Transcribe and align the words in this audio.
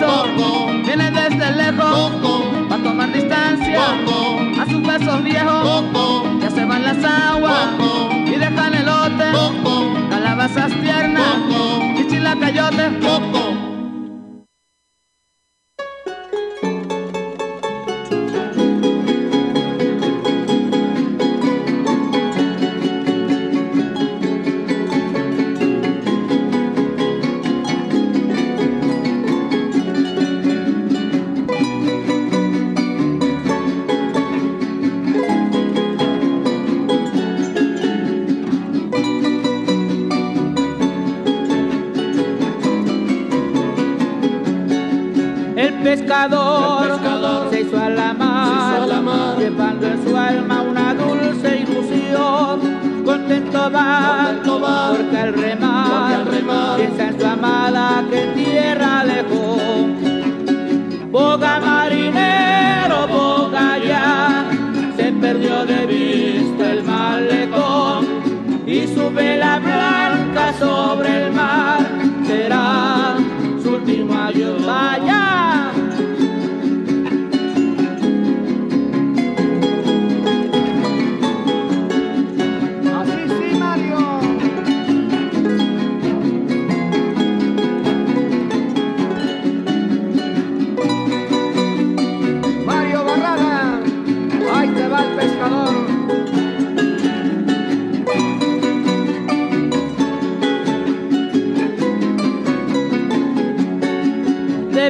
Coco. 0.00 0.66
viene 0.84 1.10
desde 1.10 1.52
lejos. 1.52 2.10
Coco. 2.20 2.44
a 2.70 2.78
tomar 2.78 3.12
distancia. 3.12 3.80
A 4.60 4.66
sus 4.70 4.82
besos 4.82 5.22
viejos. 5.22 5.84
Ya 6.40 6.50
se 6.50 6.64
van 6.64 6.82
las 6.82 7.04
aguas. 7.04 7.68
Y 8.26 8.30
dejan 8.30 8.74
elote, 8.74 9.24
Coco. 9.32 9.94
calabazas 10.10 10.72
tiernas. 10.80 11.36
Y 11.98 12.06
chilacayote. 12.08 13.73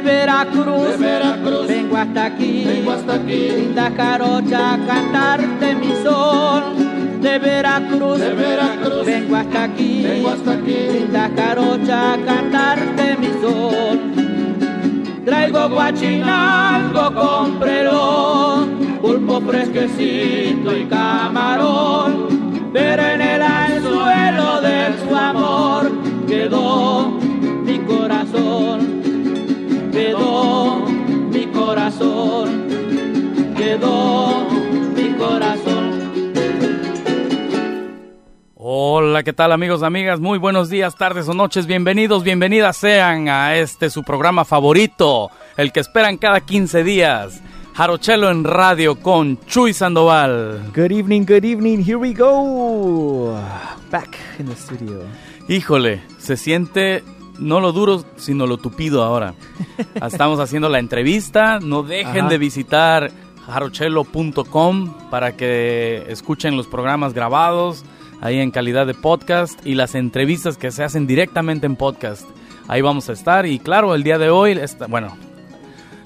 Veracruz, 0.05 0.89
De 0.91 0.97
Veracruz. 0.97 1.67
vengo 1.67 1.97
hasta 1.97 2.25
aquí, 2.25 2.63
Vengo 2.65 2.91
hasta 2.91 3.13
aquí. 3.15 3.49
linda 3.57 3.91
jarocha 3.97 4.73
a 4.73 4.77
cantarte 4.85 5.75
mi 5.75 5.91
son. 6.03 7.21
De 7.21 7.39
Veracruz, 7.39 8.19
De 8.19 8.33
Veracruz. 8.33 9.05
vengo 9.05 9.35
hasta 9.35 9.63
aquí, 9.63 10.03
Vengo 10.03 10.29
hasta 10.29 10.51
aquí. 10.53 10.77
linda 10.93 11.29
jarocha 11.35 12.13
a 12.13 12.17
cantarte 12.17 13.17
mi 13.19 13.27
son. 13.41 14.15
Traigo 15.25 15.69
guachinalgo, 15.69 17.13
cómprelo, 17.15 18.67
pulpo 19.01 19.41
fresquecito 19.41 20.77
y 20.77 20.85
camarón. 20.85 22.69
Pero 22.71 23.01
en 23.07 23.21
el 23.21 23.41
anzuelo 23.41 24.61
de 24.61 24.93
su 25.07 25.15
amor 25.15 25.91
quedó 26.27 27.17
corazón, 31.75 32.67
quedó 33.57 34.49
mi 34.95 35.13
corazón. 35.15 36.33
Hola, 38.55 39.23
¿qué 39.23 39.33
tal 39.33 39.51
amigos, 39.51 39.83
amigas? 39.83 40.21
Muy 40.21 40.37
buenos 40.37 40.69
días, 40.69 40.95
tardes 40.95 41.27
o 41.27 41.33
noches. 41.33 41.67
Bienvenidos, 41.67 42.23
bienvenidas 42.23 42.77
sean 42.77 43.27
a 43.27 43.57
este 43.57 43.89
su 43.89 44.03
programa 44.03 44.45
favorito, 44.45 45.29
el 45.57 45.73
que 45.73 45.81
esperan 45.81 46.15
cada 46.17 46.39
15 46.39 46.85
días. 46.85 47.41
Jarochelo 47.73 48.31
en 48.31 48.45
radio 48.45 48.95
con 48.95 49.37
Chuy 49.45 49.73
Sandoval. 49.73 50.71
Good 50.73 50.91
evening, 50.91 51.25
good 51.25 51.43
evening. 51.43 51.83
Here 51.83 51.97
we 51.97 52.13
go. 52.13 53.37
Back 53.91 54.15
in 54.39 54.45
the 54.45 54.55
studio. 54.55 55.01
Híjole, 55.49 56.01
se 56.19 56.37
siente 56.37 57.03
no 57.39 57.59
lo 57.59 57.71
duro, 57.71 58.03
sino 58.15 58.47
lo 58.47 58.57
tupido 58.57 59.03
ahora. 59.03 59.33
Estamos 60.05 60.39
haciendo 60.39 60.69
la 60.69 60.79
entrevista. 60.79 61.59
No 61.59 61.83
dejen 61.83 62.21
Ajá. 62.21 62.29
de 62.29 62.37
visitar 62.37 63.11
jarochelo.com 63.45 64.93
para 65.09 65.35
que 65.35 66.05
escuchen 66.09 66.57
los 66.57 66.67
programas 66.67 67.13
grabados 67.13 67.83
ahí 68.21 68.39
en 68.39 68.51
calidad 68.51 68.87
de 68.87 68.93
podcast 68.93 69.63
y 69.65 69.75
las 69.75 69.93
entrevistas 69.95 70.57
que 70.57 70.71
se 70.71 70.83
hacen 70.83 71.05
directamente 71.07 71.65
en 71.65 71.75
podcast. 71.75 72.27
Ahí 72.67 72.81
vamos 72.81 73.09
a 73.09 73.13
estar 73.13 73.45
y 73.45 73.59
claro, 73.59 73.93
el 73.93 74.03
día 74.03 74.17
de 74.17 74.29
hoy, 74.29 74.53
está, 74.53 74.87
bueno, 74.87 75.15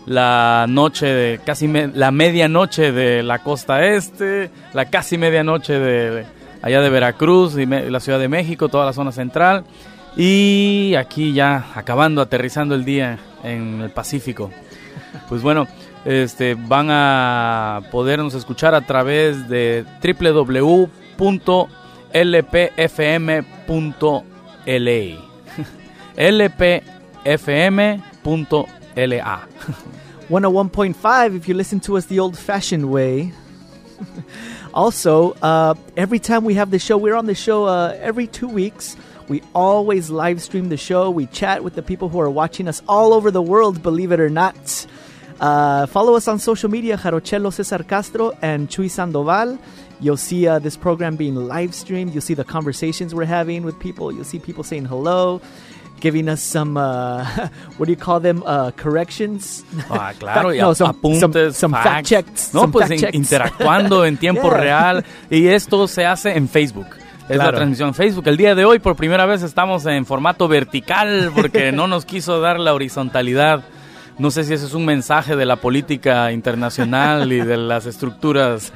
la 0.05 0.65
noche 0.67 1.05
de 1.05 1.39
casi 1.45 1.67
me- 1.67 1.87
la 1.87 2.11
medianoche 2.11 2.91
de 2.91 3.23
la 3.23 3.39
costa 3.39 3.85
este, 3.85 4.49
la 4.73 4.89
casi 4.89 5.17
medianoche 5.17 5.79
de 5.79 6.25
allá 6.61 6.81
de 6.81 6.89
Veracruz 6.89 7.57
y 7.57 7.65
me- 7.65 7.89
la 7.89 7.99
Ciudad 7.99 8.19
de 8.19 8.27
México, 8.27 8.67
toda 8.69 8.85
la 8.85 8.93
zona 8.93 9.11
central 9.11 9.63
y 10.15 10.95
aquí 10.95 11.33
ya 11.33 11.67
acabando 11.75 12.21
aterrizando 12.21 12.75
el 12.75 12.85
día 12.85 13.19
en 13.43 13.81
el 13.81 13.89
Pacífico. 13.91 14.51
Pues 15.27 15.41
bueno, 15.41 15.67
este 16.05 16.55
van 16.55 16.87
a 16.89 17.81
podernos 17.91 18.33
escuchar 18.33 18.73
a 18.75 18.81
través 18.81 19.49
de 19.49 19.85
www.lpfm.la 20.03 20.89
lpfm.la 26.15 26.81
101.5 30.29 31.35
if 31.35 31.47
you 31.47 31.53
listen 31.55 31.79
to 31.79 31.97
us 31.97 32.05
the 32.05 32.19
old 32.19 32.37
fashioned 32.37 32.85
way. 32.85 33.33
also, 34.73 35.35
uh, 35.41 35.73
every 35.97 36.19
time 36.19 36.43
we 36.45 36.53
have 36.53 36.69
the 36.71 36.79
show, 36.79 36.97
we're 36.97 37.15
on 37.15 37.25
the 37.25 37.35
show 37.35 37.65
uh, 37.65 37.97
every 37.99 38.27
two 38.27 38.47
weeks. 38.47 38.95
We 39.29 39.41
always 39.53 40.09
live 40.09 40.41
stream 40.41 40.69
the 40.69 40.77
show. 40.77 41.09
We 41.11 41.27
chat 41.27 41.63
with 41.63 41.75
the 41.75 41.83
people 41.83 42.09
who 42.09 42.19
are 42.19 42.29
watching 42.29 42.67
us 42.67 42.81
all 42.87 43.13
over 43.13 43.29
the 43.31 43.41
world, 43.43 43.81
believe 43.83 44.11
it 44.11 44.19
or 44.19 44.29
not. 44.29 44.87
Uh, 45.39 45.85
follow 45.85 46.15
us 46.15 46.27
on 46.27 46.39
social 46.39 46.69
media, 46.69 46.97
Jarochelo 46.97 47.53
Cesar 47.53 47.83
Castro 47.83 48.31
and 48.41 48.67
Chuy 48.69 48.89
Sandoval. 48.89 49.57
You'll 50.01 50.17
see 50.17 50.47
uh, 50.47 50.59
this 50.59 50.75
program 50.75 51.15
being 51.15 51.35
live 51.35 51.73
streamed. 51.75 52.13
You'll 52.13 52.21
see 52.23 52.33
the 52.33 52.43
conversations 52.43 53.13
we're 53.13 53.25
having 53.25 53.63
with 53.63 53.77
people. 53.79 54.11
You'll 54.11 54.23
see 54.25 54.39
people 54.39 54.63
saying 54.63 54.85
hello, 54.85 55.41
giving 55.99 56.27
us 56.27 56.41
some, 56.41 56.75
uh, 56.77 57.23
what 57.77 57.85
do 57.85 57.91
you 57.91 57.97
call 57.97 58.19
them, 58.19 58.41
uh, 58.45 58.71
corrections? 58.71 59.63
Ah, 59.89 60.13
claro, 60.19 60.49
No, 60.51 60.73
some- 60.73 60.93
apuntes, 60.95 61.19
some- 61.19 61.51
some 61.53 61.71
fact 61.73 62.07
checks, 62.07 62.53
No, 62.53 62.61
some 62.61 62.71
pues 62.71 62.89
in- 62.91 63.13
interactuando 63.13 64.05
en 64.07 64.17
tiempo 64.17 64.47
Yeah. 64.51 64.91
real. 64.93 65.03
Y 65.29 65.47
esto 65.47 65.87
se 65.87 66.05
hace 66.05 66.35
en 66.35 66.47
Facebook. 66.49 66.97
Es 67.29 67.37
la 67.37 67.43
Claro. 67.43 67.57
transmisión 67.57 67.89
en 67.89 67.93
Facebook. 67.93 68.27
El 68.27 68.37
día 68.37 68.55
de 68.55 68.65
hoy, 68.65 68.79
por 68.79 68.95
primera 68.95 69.25
vez, 69.27 69.43
estamos 69.43 69.85
en 69.85 70.05
formato 70.05 70.47
vertical 70.47 71.31
porque 71.35 71.71
no 71.71 71.87
nos 71.87 72.05
quiso 72.05 72.41
dar 72.41 72.59
la 72.59 72.73
horizontalidad. 72.73 73.63
No 74.17 74.31
sé 74.31 74.43
si 74.43 74.53
ese 74.53 74.65
es 74.65 74.73
un 74.73 74.83
mensaje 74.85 75.35
de 75.35 75.45
la 75.45 75.55
política 75.57 76.31
internacional 76.31 77.31
y 77.31 77.39
de 77.39 77.55
las 77.55 77.85
estructuras 77.85 78.73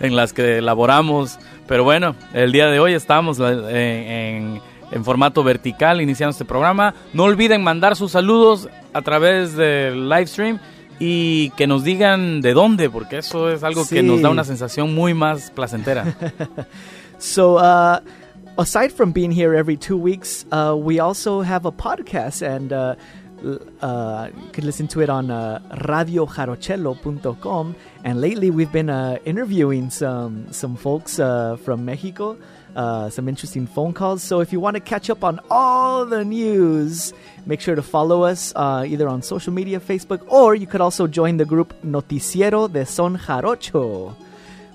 en 0.00 0.16
las 0.16 0.32
que 0.32 0.58
elaboramos. 0.58 1.38
Pero 1.66 1.84
bueno, 1.84 2.14
el 2.32 2.52
día 2.52 2.68
de 2.68 2.78
hoy 2.80 2.94
estamos 2.94 3.38
la- 3.38 3.52
en, 3.52 3.66
en- 3.76 4.60
en 4.90 5.04
formato 5.04 5.42
vertical 5.44 6.00
iniciando 6.00 6.30
este 6.30 6.46
programa. 6.46 6.94
No 7.12 7.24
olviden 7.24 7.62
mandar 7.62 7.96
sus 7.96 8.12
saludos 8.12 8.68
a 8.94 9.02
través 9.02 9.54
del 9.56 10.08
live 10.08 10.26
stream 10.26 10.58
y 11.00 11.50
que 11.50 11.66
nos 11.66 11.84
digan 11.84 12.40
de 12.40 12.54
dónde, 12.54 12.88
porque 12.88 13.18
eso 13.18 13.50
es 13.50 13.62
algo 13.64 13.82
que 13.82 14.00
Sí. 14.00 14.02
nos 14.02 14.22
da 14.22 14.30
una 14.30 14.44
sensación 14.44 14.94
muy 14.94 15.12
más 15.14 15.50
placentera. 15.50 16.04
So, 17.18 17.56
uh, 17.56 18.00
aside 18.58 18.92
from 18.92 19.12
being 19.12 19.32
here 19.32 19.54
every 19.54 19.76
two 19.76 19.96
weeks, 19.96 20.46
uh, 20.52 20.76
we 20.78 21.00
also 21.00 21.40
have 21.40 21.66
a 21.66 21.72
podcast, 21.72 22.46
and 22.46 22.72
uh, 22.72 22.94
uh, 23.82 24.30
you 24.36 24.50
can 24.52 24.64
listen 24.64 24.86
to 24.88 25.00
it 25.00 25.10
on 25.10 25.30
uh, 25.30 25.60
radiojarochelo.com. 25.72 27.74
And 28.04 28.20
lately, 28.20 28.50
we've 28.50 28.70
been 28.70 28.88
uh, 28.88 29.18
interviewing 29.24 29.90
some 29.90 30.52
some 30.52 30.76
folks 30.76 31.18
uh, 31.18 31.56
from 31.56 31.84
Mexico, 31.84 32.38
uh, 32.76 33.10
some 33.10 33.28
interesting 33.28 33.66
phone 33.66 33.92
calls. 33.92 34.22
So, 34.22 34.38
if 34.40 34.52
you 34.52 34.60
want 34.60 34.74
to 34.74 34.80
catch 34.80 35.10
up 35.10 35.24
on 35.24 35.40
all 35.50 36.06
the 36.06 36.24
news, 36.24 37.12
make 37.46 37.60
sure 37.60 37.74
to 37.74 37.82
follow 37.82 38.22
us 38.22 38.52
uh, 38.54 38.84
either 38.86 39.08
on 39.08 39.22
social 39.22 39.52
media, 39.52 39.80
Facebook, 39.80 40.24
or 40.28 40.54
you 40.54 40.68
could 40.68 40.80
also 40.80 41.08
join 41.08 41.36
the 41.36 41.44
group 41.44 41.74
Noticiero 41.82 42.72
de 42.72 42.86
Son 42.86 43.18
Jarocho 43.18 44.14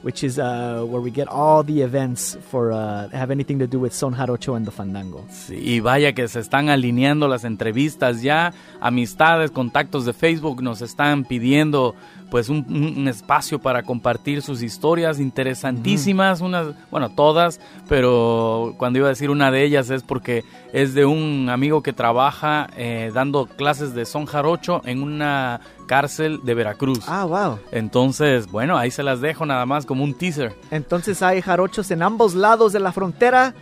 which 0.04 0.24
is 0.24 0.38
uh, 0.38 0.84
where 0.86 1.02
we 1.02 1.10
get 1.10 1.28
all 1.28 1.64
the 1.64 1.82
events 1.82 2.38
for 2.52 2.72
uh, 2.72 3.10
have 3.10 3.32
anything 3.32 3.58
to 3.60 3.68
do 3.68 3.80
with 3.80 3.94
Son 3.94 4.14
Jarocho 4.14 4.56
and 4.56 4.66
the 4.66 4.72
Fandango. 4.72 5.26
Sí, 5.30 5.56
y 5.56 5.80
vaya 5.80 6.14
que 6.14 6.28
se 6.28 6.40
están 6.40 6.70
alineando 6.70 7.28
las 7.28 7.46
entrevistas 7.46 8.22
ya, 8.22 8.54
amistades, 8.80 9.52
contactos 9.52 10.06
de 10.06 10.14
Facebook 10.14 10.62
nos 10.62 10.82
están 10.82 11.24
pidiendo 11.24 11.96
pues 12.34 12.50
un, 12.50 13.08
espacio 13.08 13.60
para 13.60 13.84
compartir 13.84 14.42
sus 14.42 14.64
historias 14.64 15.20
interesantísimas, 15.20 16.42
unas, 16.42 16.74
bueno, 16.90 17.10
todas, 17.10 17.62
pero 17.88 18.74
cuando 18.80 18.98
iba 18.98 19.08
a 19.08 19.10
decir 19.10 19.30
una 19.30 19.52
de 19.52 19.64
ellas 19.64 19.92
es 19.92 20.02
porque 20.02 20.44
es 20.74 20.96
de 20.96 21.06
un 21.06 21.48
amigo 21.52 21.84
que 21.84 21.94
trabaja 21.94 22.72
eh, 22.76 23.12
dando 23.14 23.46
clases 23.46 23.94
de 23.94 24.06
son 24.06 24.26
jarocho 24.26 24.82
en 24.86 25.04
una 25.04 25.62
cárcel 25.86 26.40
de 26.44 26.54
Veracruz. 26.54 27.00
Ah, 27.08 27.26
wow. 27.26 27.60
Entonces, 27.72 28.48
bueno, 28.48 28.78
ahí 28.78 28.92
se 28.92 29.04
las 29.04 29.22
dejo 29.22 29.46
nada 29.46 29.66
más 29.66 29.86
como 29.86 30.04
un 30.04 30.14
teaser. 30.14 30.54
Entonces 30.72 31.22
hay 31.22 31.42
jarochos 31.42 31.92
en 31.92 32.02
ambos 32.04 32.34
lados 32.36 32.74
de 32.74 32.80
la 32.80 32.92
frontera 32.92 33.54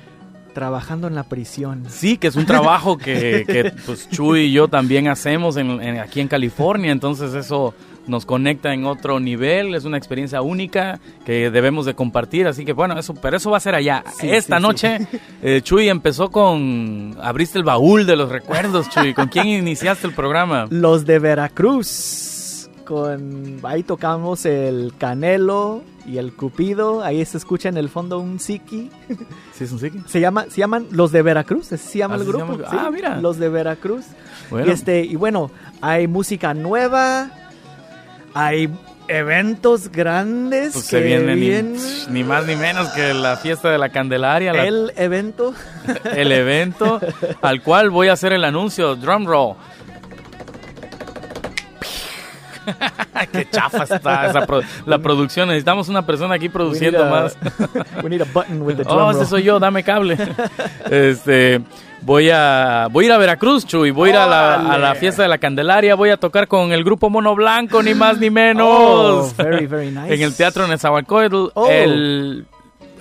trabajando 0.53 1.07
en 1.07 1.15
la 1.15 1.23
prisión. 1.23 1.85
Sí, 1.89 2.17
que 2.17 2.27
es 2.27 2.35
un 2.35 2.45
trabajo 2.45 2.97
que, 2.97 3.45
que, 3.47 3.73
pues 3.85 4.09
Chuy 4.09 4.41
y 4.41 4.51
yo 4.51 4.67
también 4.67 5.07
hacemos 5.07 5.55
en- 5.57 5.81
en- 5.81 5.99
aquí 5.99 6.19
en 6.19 6.27
California, 6.27 6.91
entonces 6.91 7.33
eso 7.33 7.73
nos 8.07 8.25
conecta 8.25 8.73
en 8.73 8.85
otro 8.85 9.19
nivel, 9.19 9.75
es 9.75 9.85
una 9.85 9.97
experiencia 9.97 10.41
única 10.41 10.99
que 11.25 11.49
debemos 11.51 11.85
de 11.85 11.93
compartir, 11.93 12.47
así 12.47 12.65
que 12.65 12.73
bueno, 12.73 12.97
eso, 12.97 13.13
pero 13.13 13.37
eso 13.37 13.51
va 13.51 13.57
a 13.57 13.61
ser 13.61 13.75
allá. 13.75 14.03
Sí, 14.19 14.29
Esta 14.29 14.57
sí, 14.57 14.61
sí. 14.61 14.67
noche, 14.67 15.07
eh, 15.41 15.61
Chuy 15.61 15.89
empezó 15.89 16.29
con, 16.31 17.15
abriste 17.21 17.57
el 17.57 17.63
baúl 17.63 18.05
de 18.05 18.15
los 18.15 18.29
recuerdos, 18.29 18.89
Chuy, 18.89 19.13
¿con 19.13 19.27
quién 19.27 19.47
iniciaste 19.47 20.07
el 20.07 20.13
programa? 20.13 20.67
Los 20.69 21.05
de 21.05 21.19
Veracruz. 21.19 22.69
Con 22.85 23.59
ahí 23.63 23.83
tocamos 23.83 24.45
el 24.45 24.93
Canelo 24.97 25.81
y 26.05 26.17
el 26.17 26.33
Cupido. 26.33 27.03
Ahí 27.03 27.23
se 27.23 27.37
escucha 27.37 27.69
en 27.69 27.77
el 27.77 27.87
fondo 27.87 28.19
un 28.19 28.39
Siki. 28.39 28.89
¿Sí 29.53 29.63
es 29.63 29.71
un 29.71 29.79
psiqui? 29.79 30.01
Se 30.07 30.19
llama, 30.19 30.45
se 30.49 30.57
llaman 30.57 30.87
Los 30.91 31.11
de 31.13 31.21
Veracruz. 31.21 31.71
Así 31.71 31.87
se 31.87 31.97
llama 31.99 32.15
el 32.15 32.21
se 32.23 32.27
grupo. 32.27 32.57
llama 32.57 32.65
ah, 32.67 32.89
mira. 32.91 33.17
Los 33.21 33.37
de 33.37 33.47
Veracruz. 33.47 34.03
Bueno, 34.49 34.67
Y 34.67 34.71
este, 34.71 35.05
y 35.05 35.15
bueno, 35.15 35.51
hay 35.79 36.07
música 36.07 36.53
nueva, 36.53 37.29
hay 38.33 38.69
eventos 39.07 39.91
grandes 39.91 40.71
pues 40.73 40.85
que 40.85 41.01
se 41.01 41.19
ni, 41.19 41.35
vienen. 41.39 41.77
ni 42.09 42.23
más 42.23 42.45
ni 42.45 42.55
menos 42.55 42.87
que 42.89 43.13
la 43.13 43.35
fiesta 43.37 43.69
de 43.69 43.77
la 43.77 43.89
Candelaria, 43.89 44.53
la- 44.53 44.65
el 44.65 44.93
evento. 44.95 45.53
el 46.15 46.31
evento 46.31 46.99
al 47.41 47.61
cual 47.61 47.89
voy 47.89 48.07
a 48.07 48.13
hacer 48.13 48.31
el 48.33 48.43
anuncio. 48.45 48.95
Drum 48.95 49.25
roll. 49.25 49.55
Qué 53.31 53.47
chafa 53.49 53.83
está 53.83 54.27
esa 54.27 54.45
pro- 54.45 54.61
la 54.85 54.97
producción. 54.99 55.47
Necesitamos 55.47 55.87
una 55.89 56.05
persona 56.05 56.35
aquí 56.35 56.49
produciendo 56.49 57.03
a- 57.05 57.09
más. 57.09 57.37
we 58.03 58.09
need 58.09 58.21
a 58.21 58.25
button 58.25 58.61
with 58.61 58.75
the 58.77 58.83
drum 58.85 58.97
Oh, 58.97 59.11
ese 59.11 59.25
soy 59.25 59.43
yo, 59.43 59.59
dame 59.59 59.83
cable. 59.83 60.17
Este, 60.89 61.61
voy 62.01 62.29
a 62.31 62.87
voy 62.91 63.05
a 63.05 63.07
ir 63.07 63.13
a 63.13 63.17
Veracruz, 63.17 63.65
Chuy. 63.65 63.91
Voy 63.91 64.09
a 64.09 64.13
ir 64.13 64.17
a 64.17 64.25
la, 64.27 64.55
a 64.55 64.57
la 64.63 64.75
Órale. 64.75 64.99
fiesta 64.99 65.21
de 65.23 65.27
la 65.29 65.37
Candelaria. 65.37 65.95
Voy 65.95 66.09
a 66.09 66.17
tocar 66.17 66.47
con 66.47 66.71
el 66.71 66.83
grupo 66.83 67.09
Mono 67.09 67.35
Blanco, 67.35 67.81
ni 67.83 67.93
más 67.93 68.17
ni 68.17 68.27
Oh, 68.27 68.31
menos. 68.31 69.35
very, 69.37 69.65
very 69.67 69.91
nice. 69.91 70.13
en 70.13 70.21
el 70.21 70.35
Teatro 70.35 70.67
Nezahualcóyotl 70.67 71.51
Oh. 71.53 71.67
el, 71.69 72.45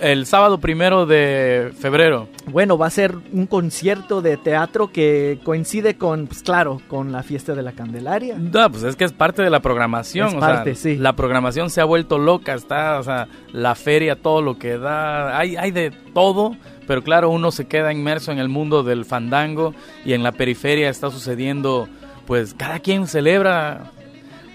el 0.01 0.25
sábado 0.25 0.59
primero 0.59 1.05
de 1.05 1.71
febrero. 1.79 2.27
Bueno, 2.47 2.77
va 2.77 2.87
a 2.87 2.89
ser 2.89 3.15
un 3.31 3.45
concierto 3.45 4.21
de 4.21 4.37
teatro 4.37 4.91
que 4.91 5.39
coincide 5.43 5.95
con, 5.95 6.27
pues 6.27 6.43
claro, 6.43 6.81
con 6.87 7.11
la 7.11 7.23
fiesta 7.23 7.53
de 7.53 7.61
la 7.61 7.71
Candelaria. 7.71 8.35
No, 8.37 8.71
pues 8.71 8.83
es 8.83 8.95
que 8.95 9.05
es 9.05 9.13
parte 9.13 9.41
de 9.41 9.49
la 9.49 9.61
programación. 9.61 10.29
Es 10.29 10.33
o 10.35 10.39
parte, 10.39 10.75
sea, 10.75 10.93
sí. 10.93 10.97
La 10.97 11.13
programación 11.13 11.69
se 11.69 11.81
ha 11.81 11.85
vuelto 11.85 12.17
loca, 12.17 12.53
está, 12.53 12.99
o 12.99 13.03
sea, 13.03 13.27
la 13.53 13.75
feria, 13.75 14.15
todo 14.15 14.41
lo 14.41 14.57
que 14.57 14.77
da, 14.77 15.37
hay, 15.37 15.55
hay 15.55 15.71
de 15.71 15.91
todo, 16.13 16.55
pero 16.87 17.03
claro, 17.03 17.29
uno 17.29 17.51
se 17.51 17.67
queda 17.67 17.93
inmerso 17.93 18.31
en 18.31 18.39
el 18.39 18.49
mundo 18.49 18.83
del 18.83 19.05
fandango 19.05 19.73
y 20.03 20.13
en 20.13 20.23
la 20.23 20.31
periferia 20.31 20.89
está 20.89 21.11
sucediendo, 21.11 21.87
pues 22.25 22.53
cada 22.53 22.79
quien 22.79 23.07
celebra, 23.07 23.91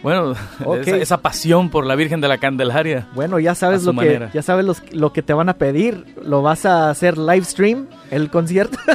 bueno, 0.03 0.35
esa, 0.81 0.97
esa 0.97 1.17
pasión 1.19 1.71
por 1.71 1.87
la 1.87 1.95
Virgen 1.95 2.21
de 2.21 2.29
la 2.29 2.39
Candelaria. 2.39 3.07
Bueno, 3.15 3.39
ya 3.39 3.55
sabes 3.55 3.83
lo 3.85 3.93
que 3.95 4.29
ya 4.33 4.43
sabes 4.43 4.65
los- 4.65 4.83
lo 4.93 5.13
que 5.13 5.23
te 5.23 5.33
van 5.33 5.49
a 5.49 5.55
pedir. 5.55 6.05
Lo 6.23 6.43
vas 6.43 6.65
a 6.67 6.91
hacer 6.91 7.19
live 7.19 7.45
stream 7.45 7.87
el 8.11 8.31
concierto. 8.31 8.79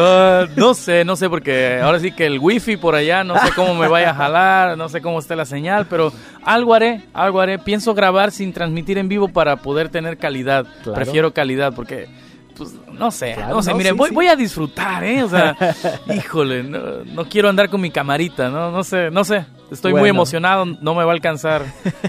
Ah, 0.00 0.46
no 0.56 0.74
sé, 0.74 1.04
no 1.04 1.16
sé, 1.16 1.28
porque 1.28 1.80
ahora 1.82 1.98
sí 1.98 2.12
que 2.12 2.26
el 2.26 2.38
wifi 2.38 2.76
por 2.76 2.94
allá, 2.94 3.24
no 3.24 3.34
sé 3.38 3.50
cómo 3.56 3.74
me 3.74 3.88
vaya 3.88 4.10
a 4.10 4.14
jalar, 4.14 4.78
no 4.78 4.88
sé 4.88 5.00
cómo 5.00 5.18
esté 5.18 5.34
la 5.34 5.44
señal, 5.44 5.86
pero 5.88 6.12
algo 6.44 6.74
haré, 6.74 7.02
algo 7.12 7.40
haré. 7.40 7.58
Pienso 7.58 7.94
grabar 7.94 8.30
sin 8.30 8.52
transmitir 8.52 8.98
en 8.98 9.08
vivo 9.08 9.28
para 9.28 9.56
poder 9.56 9.88
tener 9.88 10.16
calidad. 10.18 10.66
Claro. 10.84 10.94
Prefiero 10.94 11.32
calidad 11.34 11.72
porque, 11.74 12.08
pues, 12.58 12.74
no 12.92 13.10
sé, 13.10 13.34
Claro, 13.34 13.54
no 13.54 13.62
sé, 13.62 13.70
no, 13.70 13.76
miren, 13.76 13.92
sí, 13.92 13.98
voy, 13.98 14.08
sí. 14.08 14.14
voy 14.14 14.26
a 14.26 14.36
disfrutar, 14.36 15.04
¿eh? 15.04 15.22
O 15.22 15.28
sea, 15.28 15.56
híjole, 16.14 16.62
no, 16.62 17.04
no 17.04 17.24
quiero 17.26 17.48
andar 17.48 17.70
con 17.70 17.80
mi 17.80 17.90
camarita, 17.90 18.50
no, 18.50 18.70
no 18.70 18.84
sé, 18.84 19.10
no 19.10 19.24
sé. 19.24 19.46
Estoy 19.70 19.94
muy 19.94 20.08
emocionado, 20.08 20.64
no 20.64 20.94
me 20.94 21.04
va 21.04 21.12
a 21.12 21.14
alcanzar 21.14 21.62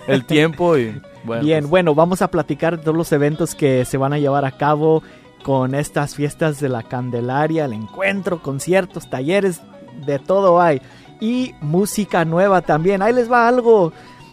el 0.08 0.26
tiempo 0.26 0.78
y, 0.78 1.00
bueno. 1.24 1.44
Bien, 1.44 1.62
pues, 1.62 1.70
bueno, 1.70 1.96
vamos 1.96 2.22
a 2.22 2.30
platicar 2.30 2.78
de 2.78 2.84
todos 2.84 2.98
los 2.98 3.12
eventos 3.12 3.54
que 3.54 3.86
se 3.86 3.98
van 3.98 4.14
a 4.14 4.18
llevar 4.18 4.46
a 4.46 4.52
cabo 4.52 5.04
con 5.44 5.76
estas 5.76 6.16
fiestas 6.16 6.60
de 6.60 6.70
la 6.70 6.84
Candelaria, 6.84 7.66
el 7.66 7.74
encuentro, 7.74 8.42
conciertos, 8.42 9.10
talleres, 9.10 9.62
de 10.06 10.20
todo 10.20 10.62
hay. 10.62 10.82
Y 11.22 11.54
música 11.62 12.24
nueva 12.24 12.62
también. 12.62 13.02
Ahí 13.02 13.14
les 13.14 13.32
va 13.32 13.48
algo 13.48 13.92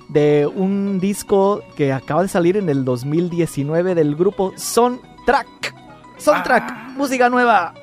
de 0.09 0.47
un 0.47 1.01
disco 1.01 1.63
que 1.77 1.93
acaba 1.93 2.23
de 2.23 2.29
salir 2.29 2.57
en 2.57 2.69
el 2.69 2.85
2019 2.85 3.95
del 3.95 4.15
grupo 4.15 4.53
Soundtrack. 4.57 5.75
Soundtrack, 6.19 6.71
Ah. 6.71 6.93
música 6.97 7.29
nueva. 7.29 7.75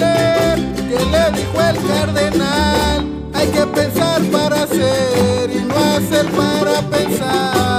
le 0.00 1.30
dijo 1.32 1.60
el 1.60 1.76
cardenal. 1.88 3.06
Hay 3.34 3.48
que 3.48 3.66
pensar 3.66 4.22
para 4.32 4.62
hacer 4.62 5.50
y 5.50 5.62
no 5.62 5.76
hacer 5.76 6.26
para 6.30 6.80
pensar. 6.90 7.69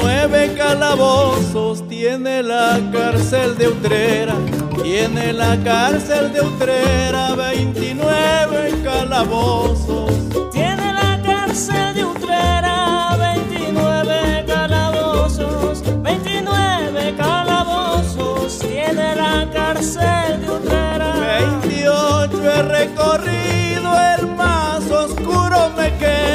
nueve 0.00 0.54
calabozos 0.56 1.86
tiene 1.88 2.42
la 2.42 2.78
cárcel 2.92 3.56
de 3.56 3.68
Utrera, 3.68 4.34
tiene 4.82 5.32
la 5.32 5.56
cárcel 5.62 6.32
de 6.32 6.40
Utrera, 6.40 7.34
29 7.34 8.82
calabozos. 8.84 10.12
Tiene 10.52 10.92
la 10.92 11.20
cárcel 11.24 11.94
de 11.94 12.04
Utrera, 12.04 13.16
29 13.18 14.44
calabozos, 14.46 15.82
29 16.02 17.16
calabozos, 17.16 18.58
tiene 18.58 19.16
la 19.16 19.48
cárcel 19.52 20.40
de 20.40 20.50
Utrera. 20.50 21.14
28 21.38 22.50
he 22.50 22.62
recorrido, 22.62 23.90
el 24.18 24.26
más 24.34 24.90
oscuro 24.90 25.70
me 25.76 25.96
queda 25.98 26.29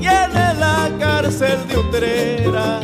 tiene 0.00 0.54
la 0.54 0.90
cárcel 0.98 1.58
de 1.68 1.78
Utrera. 1.78 2.80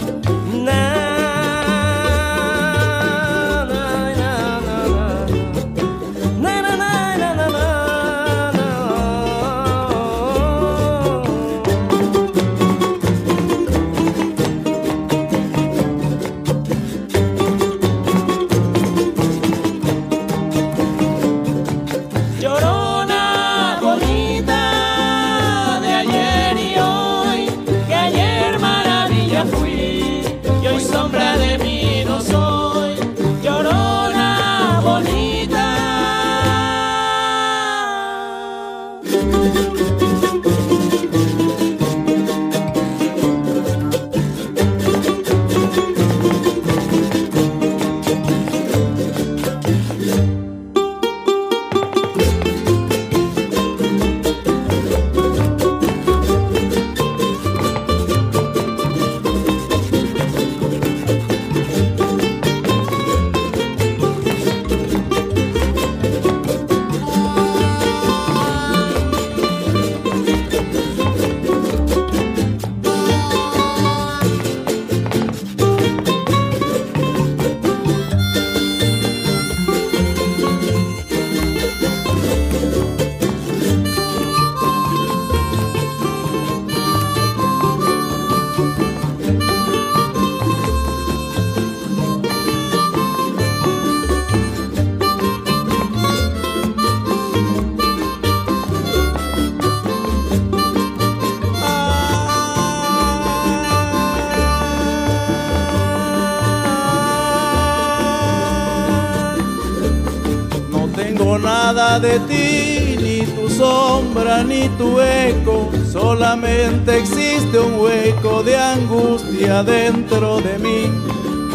Ni 112.04 113.20
tu 113.34 113.48
sombra, 113.48 114.42
ni 114.44 114.68
tu 114.78 115.00
eco. 115.00 115.70
Solamente 115.90 116.98
existe 116.98 117.58
un 117.58 117.80
hueco 117.80 118.42
de 118.42 118.56
angustia 118.56 119.62
dentro 119.62 120.40
de 120.40 120.58
mí. 120.58 120.90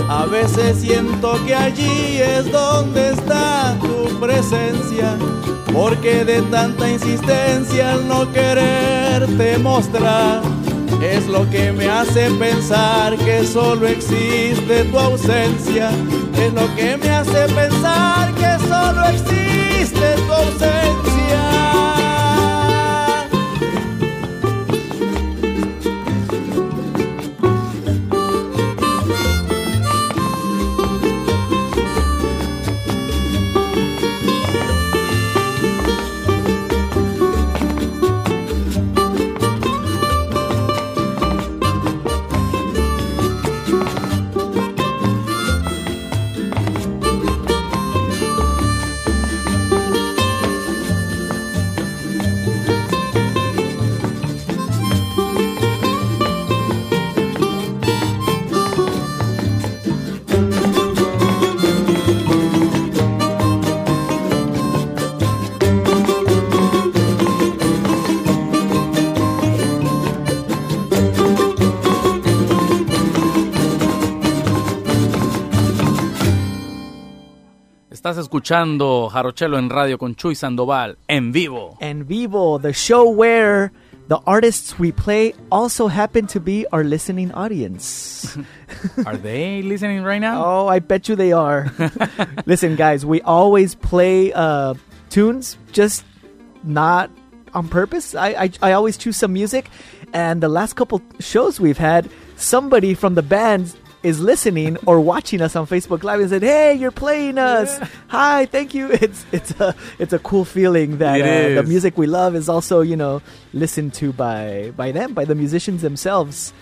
A 0.10 0.26
veces 0.26 0.78
siento 0.80 1.38
que 1.46 1.54
allí 1.54 2.18
es 2.18 2.52
donde 2.52 3.12
está 3.12 3.78
tu 3.80 4.20
presencia. 4.20 5.18
Porque 5.72 6.26
de 6.26 6.42
tanta 6.44 6.90
insistencia 6.90 7.94
al 7.94 8.08
no 8.08 8.32
quererte 8.32 9.58
mostrar. 9.60 10.42
Es 11.02 11.28
lo 11.28 11.48
que 11.50 11.72
me 11.72 11.88
hace 11.88 12.30
pensar 12.32 13.16
que 13.18 13.46
solo 13.46 13.88
existe 13.88 14.84
tu 14.86 15.00
ausencia. 15.00 15.92
Es 16.42 16.54
lo 16.54 16.76
que 16.76 16.98
me 16.98 17.10
hace 17.12 17.46
pensar 17.54 18.29
solo 18.67 19.06
existe 19.06 20.15
tu 20.28 20.34
ausencia. 20.34 21.88
Estás 78.10 78.24
escuchando 78.24 79.08
Jarochelo 79.08 79.60
en 79.60 79.69
radio 79.69 80.00
con 80.00 80.15
Chuy 80.15 80.34
Sandoval 80.34 80.98
en 81.08 81.32
vivo. 81.32 81.78
En 81.80 82.08
vivo, 82.08 82.58
the 82.60 82.74
show 82.74 83.08
where 83.08 83.72
the 84.08 84.17
artists 84.26 84.80
we 84.80 84.91
play 84.91 85.36
also 85.52 85.88
happen 85.88 86.26
to 86.26 86.39
be 86.39 86.65
our 86.72 86.84
listening 86.84 87.32
audience. 87.34 88.36
Are 89.06 89.15
they 89.15 89.62
listening 89.62 90.04
right 90.04 90.19
now? 90.19 90.43
oh, 90.43 90.67
I 90.67 90.80
bet 90.80 91.08
you 91.08 91.15
they 91.15 91.32
are. 91.32 91.72
Listen, 92.48 92.76
guys, 92.76 93.06
we 93.06 93.22
always 93.22 93.76
play 93.76 94.34
uh, 94.34 94.74
tunes, 95.12 95.60
just 95.72 96.04
not 96.63 97.12
on 97.54 97.67
purpose. 97.67 98.15
I, 98.15 98.30
I 98.30 98.50
I 98.63 98.72
always 98.72 98.98
choose 98.98 99.17
some 99.17 99.34
music, 99.34 99.69
and 100.13 100.41
the 100.41 100.50
last 100.50 100.76
couple 100.76 101.00
shows 101.19 101.60
we've 101.60 101.78
had, 101.78 102.10
somebody 102.38 102.95
from 102.95 103.13
the 103.13 103.22
band 103.22 103.76
is 104.02 104.20
listening 104.20 104.78
or 104.86 105.00
watching 105.02 105.42
us 105.42 105.56
on 105.56 105.66
Facebook 105.68 106.04
Live 106.04 106.22
and 106.22 106.30
said, 106.30 106.42
"Hey, 106.44 106.74
you're 106.76 106.92
playing 106.92 107.38
us! 107.38 107.80
Hi, 108.08 108.46
thank 108.46 108.74
you." 108.74 108.88
It's 109.02 109.26
it's 109.32 109.52
a 109.60 109.76
it's 110.00 110.14
a 110.14 110.20
cool 110.20 110.46
feeling 110.46 111.00
that 111.00 111.20
uh, 111.22 111.62
the 111.62 111.64
music 111.68 111.98
we 111.98 112.08
love 112.08 112.36
is 112.36 112.48
also 112.50 112.82
you 112.82 112.96
know 112.96 113.22
listened 113.54 113.94
to 113.96 114.14
by 114.14 114.72
by 114.78 114.92
them 114.94 115.14
by 115.14 115.26
the 115.26 115.36
musicians 115.36 115.82
themselves. 115.82 116.54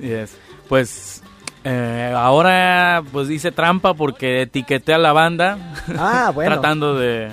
Yes. 0.00 0.36
Pues 0.68 1.22
eh, 1.64 2.12
ahora 2.16 3.02
pues 3.12 3.28
hice 3.30 3.52
trampa 3.52 3.94
porque 3.94 4.42
etiqueté 4.42 4.94
a 4.94 4.98
la 4.98 5.12
banda 5.12 5.58
Ah, 5.98 6.30
bueno. 6.34 6.50
tratando 6.52 6.94
de, 6.98 7.30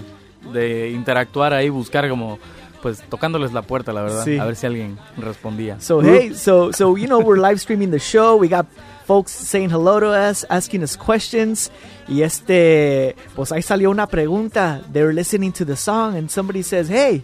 de 0.53 0.91
interactuar 0.91 1.53
ahí, 1.53 1.69
buscar 1.69 2.07
como 2.09 2.39
pues 2.81 3.01
tocándoles 3.09 3.53
la 3.53 3.63
puerta, 3.63 3.91
la 3.93 4.01
verdad, 4.03 4.23
Sí. 4.23 4.37
a 4.37 4.45
ver 4.45 4.55
si 4.55 4.65
alguien 4.67 4.97
respondía. 5.17 5.79
So 5.79 6.01
hey, 6.01 6.33
so 6.35 6.71
so 6.71 6.95
you 6.97 7.07
know 7.07 7.19
we're 7.19 7.39
live 7.41 7.57
streaming 7.59 7.89
the 7.91 7.99
show. 7.99 8.37
We 8.39 8.47
got 8.47 8.65
folks 9.07 9.31
saying 9.31 9.69
hello 9.71 9.99
to 9.99 10.07
us, 10.11 10.45
asking 10.49 10.83
us 10.83 10.95
questions. 10.97 11.71
Y 12.07 12.21
este, 12.21 13.15
pues 13.35 13.51
ahí 13.51 13.61
salió 13.63 13.89
una 13.89 14.05
pregunta. 14.07 14.81
They're 14.93 15.13
listening 15.13 15.51
to 15.53 15.65
the 15.65 15.75
song 15.75 16.15
and 16.15 16.29
somebody 16.29 16.61
says, 16.63 16.89
"Hey, 16.89 17.23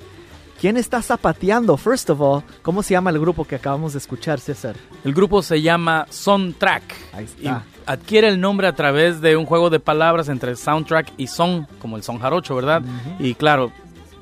¿Quién 0.62 0.78
está 0.78 1.02
zapateando? 1.02 1.76
First 1.76 2.10
of 2.10 2.22
all, 2.22 2.42
¿cómo 2.62 2.84
se 2.84 2.94
llama 2.94 3.10
el 3.10 3.20
grupo 3.20 3.44
que 3.44 3.56
acabamos 3.56 3.92
de 3.94 4.00
escuchar, 4.00 4.40
César? 4.40 4.78
El 5.04 5.14
grupo 5.14 5.42
se 5.42 5.62
llama 5.62 6.06
Soundtrack. 6.10 6.84
Ahí 7.12 7.26
Y 7.42 7.48
está. 7.48 7.64
adquiere 7.86 8.30
el 8.30 8.40
nombre 8.40 8.68
a 8.68 8.74
través 8.74 9.20
de 9.20 9.36
un 9.36 9.46
juego 9.46 9.70
de 9.70 9.82
palabras 9.82 10.30
entre 10.30 10.56
soundtrack 10.56 11.12
y 11.18 11.28
son, 11.28 11.68
como 11.80 11.98
el 11.98 12.04
son 12.04 12.18
jarocho, 12.18 12.56
¿verdad? 12.56 12.82
Y 13.20 13.34
claro, 13.34 13.74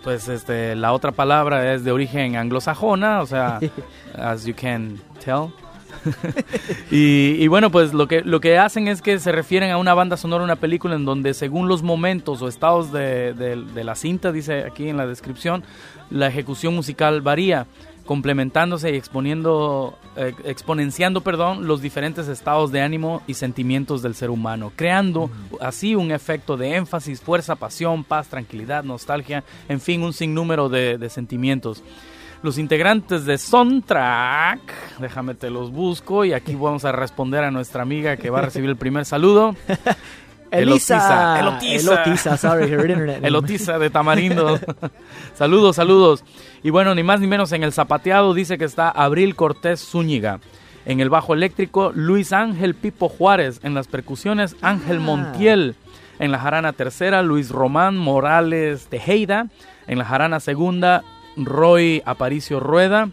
pues 0.03 0.29
este, 0.29 0.75
la 0.75 0.93
otra 0.93 1.11
palabra 1.11 1.75
es 1.75 1.83
de 1.83 1.91
origen 1.91 2.35
anglosajona, 2.35 3.21
o 3.21 3.27
sea, 3.27 3.59
as 4.17 4.43
you 4.45 4.55
can 4.59 4.99
tell. 5.23 5.49
y, 6.91 7.35
y 7.39 7.47
bueno, 7.47 7.71
pues 7.71 7.93
lo 7.93 8.07
que, 8.07 8.21
lo 8.21 8.39
que 8.39 8.57
hacen 8.57 8.87
es 8.87 9.01
que 9.01 9.19
se 9.19 9.31
refieren 9.31 9.71
a 9.71 9.77
una 9.77 9.93
banda 9.93 10.17
sonora, 10.17 10.43
una 10.43 10.55
película 10.55 10.95
en 10.95 11.05
donde 11.05 11.33
según 11.33 11.67
los 11.67 11.83
momentos 11.83 12.41
o 12.41 12.47
estados 12.47 12.91
de, 12.91 13.33
de- 13.33 13.55
de 13.63 13.83
la 13.83 13.95
cinta, 13.95 14.31
dice 14.31 14.63
aquí 14.63 14.89
en 14.89 14.97
la 14.97 15.07
descripción, 15.07 15.63
la 16.09 16.27
ejecución 16.27 16.75
musical 16.75 17.21
varía, 17.21 17.67
complementándose 18.05 18.91
y 18.91 18.97
exponiendo, 18.97 19.97
eh, 20.17 20.33
exponenciando, 20.43 21.21
perdón, 21.21 21.67
los 21.67 21.81
diferentes 21.81 22.27
estados 22.27 22.71
de 22.71 22.81
ánimo 22.81 23.21
y 23.27 23.35
sentimientos 23.35 24.01
del 24.01 24.15
ser 24.15 24.29
humano, 24.31 24.71
creando 24.75 25.29
así 25.61 25.95
un 25.95 26.11
efecto 26.11 26.57
de 26.57 26.75
énfasis, 26.75 27.21
fuerza, 27.21 27.55
pasión, 27.55 28.03
paz, 28.03 28.27
tranquilidad, 28.27 28.83
nostalgia, 28.83 29.43
en 29.69 29.79
fin, 29.79 30.01
un 30.03 30.11
sinnúmero 30.13 30.67
de, 30.67 30.97
de 30.97 31.09
sentimientos. 31.09 31.83
Los 32.43 32.57
integrantes 32.57 33.25
de 33.25 33.37
Soundtrack, 33.37 34.99
déjame 34.99 35.35
te 35.35 35.51
los 35.51 35.71
busco 35.71 36.25
y 36.25 36.33
aquí 36.33 36.55
vamos 36.55 36.85
a 36.85 36.91
responder 36.91 37.43
a 37.43 37.51
nuestra 37.51 37.83
amiga 37.83 38.17
que 38.17 38.31
va 38.31 38.39
a 38.39 38.41
recibir 38.41 38.69
el 38.69 38.77
primer 38.77 39.05
saludo. 39.05 39.55
Elisa. 40.51 41.39
Elotiza. 41.39 41.93
Elotiza, 41.93 42.37
sorry, 42.37 42.63
her 42.71 42.79
internet. 42.89 43.19
Elotiza 43.23 43.77
de 43.77 43.89
Tamarindo. 43.91 44.59
saludos, 45.35 45.75
saludos. 45.75 46.23
Y 46.63 46.71
bueno, 46.71 46.95
ni 46.95 47.03
más 47.03 47.19
ni 47.19 47.27
menos 47.27 47.51
en 47.51 47.63
el 47.63 47.71
zapateado 47.73 48.33
dice 48.33 48.57
que 48.57 48.65
está 48.65 48.89
Abril 48.89 49.35
Cortés 49.35 49.79
Zúñiga. 49.79 50.39
En 50.85 50.99
el 50.99 51.09
bajo 51.11 51.35
eléctrico, 51.35 51.91
Luis 51.93 52.33
Ángel 52.33 52.73
Pipo 52.73 53.07
Juárez. 53.07 53.59
En 53.63 53.75
las 53.75 53.87
percusiones, 53.87 54.55
Ángel 54.61 54.97
Ah. 54.97 55.01
Montiel. 55.01 55.75
En 56.17 56.31
la 56.31 56.39
jarana 56.39 56.73
tercera, 56.73 57.21
Luis 57.21 57.49
Román 57.49 57.97
Morales 57.97 58.87
Tejeda. 58.87 59.47
En 59.87 59.99
la 59.99 60.05
jarana 60.05 60.39
segunda, 60.39 61.03
Roy 61.37 62.01
Aparicio 62.05 62.59
Rueda. 62.59 63.09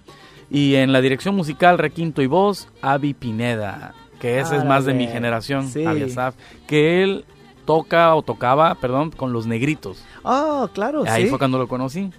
Y 0.50 0.76
en 0.76 0.92
la 0.92 1.00
dirección 1.02 1.34
musical, 1.36 1.76
requinto 1.78 2.22
y 2.22 2.26
voz, 2.26 2.68
Avi 2.80 3.12
Pineda. 3.14 3.94
Que 4.18 4.40
ese 4.40 4.56
es 4.56 4.64
más 4.64 4.84
de 4.84 4.94
mi 4.94 5.06
generación, 5.06 5.68
Sí. 5.68 5.84
Avi 5.84 6.02
Asaf. 6.04 6.34
Que 6.66 7.02
él 7.02 7.24
toca 7.66 8.14
o 8.14 8.22
tocaba, 8.22 8.74
perdón, 8.76 9.10
con 9.10 9.32
los 9.32 9.46
negritos. 9.46 10.02
Oh, 10.22 10.68
claro, 10.72 11.04
Ahí 11.06 11.24
sí. 11.24 11.28
fue 11.28 11.38
cuando 11.38 11.58
lo 11.58 11.68
conocí. 11.68 12.10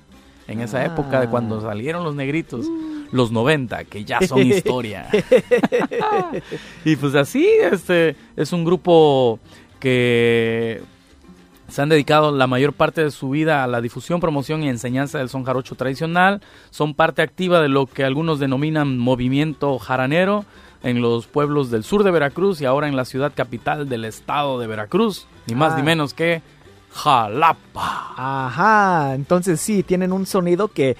En 0.48 0.62
esa 0.62 0.80
Ah. 0.80 0.86
época 0.86 1.20
de 1.22 1.28
cuando 1.28 1.60
salieron 1.62 2.04
los 2.04 2.16
negritos. 2.16 2.68
Los 3.12 3.32
90, 3.32 3.86
que 3.86 4.06
ya 4.06 4.22
son 4.22 4.40
historia. 4.46 5.08
y 6.86 6.96
pues 6.96 7.16
así, 7.16 7.48
este, 7.72 8.16
es 8.36 8.54
un 8.54 8.64
grupo 8.64 9.40
que 9.80 10.82
se 11.70 11.82
han 11.82 11.90
dedicado 11.90 12.32
la 12.32 12.48
mayor 12.48 12.74
parte 12.74 13.04
de 13.04 13.12
su 13.12 13.30
vida 13.30 13.64
a 13.64 13.68
la 13.68 13.82
difusión, 13.82 14.20
promoción 14.20 14.64
y 14.64 14.70
enseñanza 14.70 15.18
del 15.20 15.30
son 15.30 15.44
jarocho 15.44 15.76
tradicional. 15.76 16.42
Son 16.72 16.94
parte 16.94 17.22
activa 17.22 17.62
de 17.62 17.70
lo 17.70 17.86
que 17.86 18.04
algunos 18.04 18.40
denominan 18.40 18.98
movimiento 18.98 19.78
jaranero 19.80 20.46
en 20.84 21.02
los 21.02 21.28
pueblos 21.28 21.70
del 21.72 21.84
sur 21.84 22.04
de 22.04 22.12
Veracruz 22.12 22.62
y 22.62 22.66
ahora 22.66 22.88
en 22.88 22.96
la 22.96 23.06
ciudad 23.06 23.32
capital 23.36 23.88
del 23.90 24.06
estado 24.06 24.60
de 24.60 24.68
Veracruz. 24.68 25.28
Ni 25.48 25.56
más 25.56 25.74
Ah. 25.74 25.78
ni 25.78 25.84
menos 25.84 26.14
que 26.14 26.42
Jalapa. 26.92 28.14
Ajá, 28.16 29.14
entonces 29.16 29.60
sí, 29.62 29.84
tienen 29.84 30.12
un 30.12 30.26
sonido 30.26 30.70
que 30.70 30.98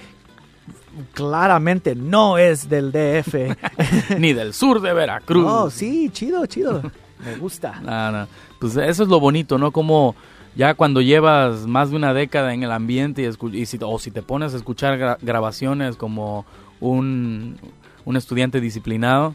claramente 1.14 1.94
no 1.94 2.38
es 2.38 2.68
del 2.68 2.92
DF. 2.92 3.56
Ni 4.18 4.32
del 4.32 4.52
sur 4.54 4.80
de 4.80 4.92
Veracruz. 4.92 5.44
Oh, 5.48 5.70
sí, 5.70 6.10
chido, 6.12 6.44
chido. 6.46 6.82
Me 7.24 7.36
gusta. 7.36 8.26
Pues 8.60 8.76
eso 8.76 9.04
es 9.04 9.08
lo 9.08 9.18
bonito, 9.20 9.56
¿no? 9.56 9.70
Como 9.70 10.14
ya 10.56 10.74
cuando 10.74 11.00
llevas 11.00 11.66
más 11.66 11.90
de 11.90 11.96
una 11.96 12.12
década 12.14 12.52
en 12.54 12.62
el 12.62 12.72
ambiente 12.72 13.22
y, 13.22 13.56
y 13.58 13.66
si, 13.66 13.78
o 13.82 13.98
si 13.98 14.10
te 14.10 14.22
pones 14.22 14.52
a 14.54 14.56
escuchar 14.56 14.98
gra- 14.98 15.18
grabaciones 15.22 15.96
como 15.96 16.44
un, 16.80 17.56
un 18.04 18.16
estudiante 18.16 18.60
disciplinado, 18.60 19.34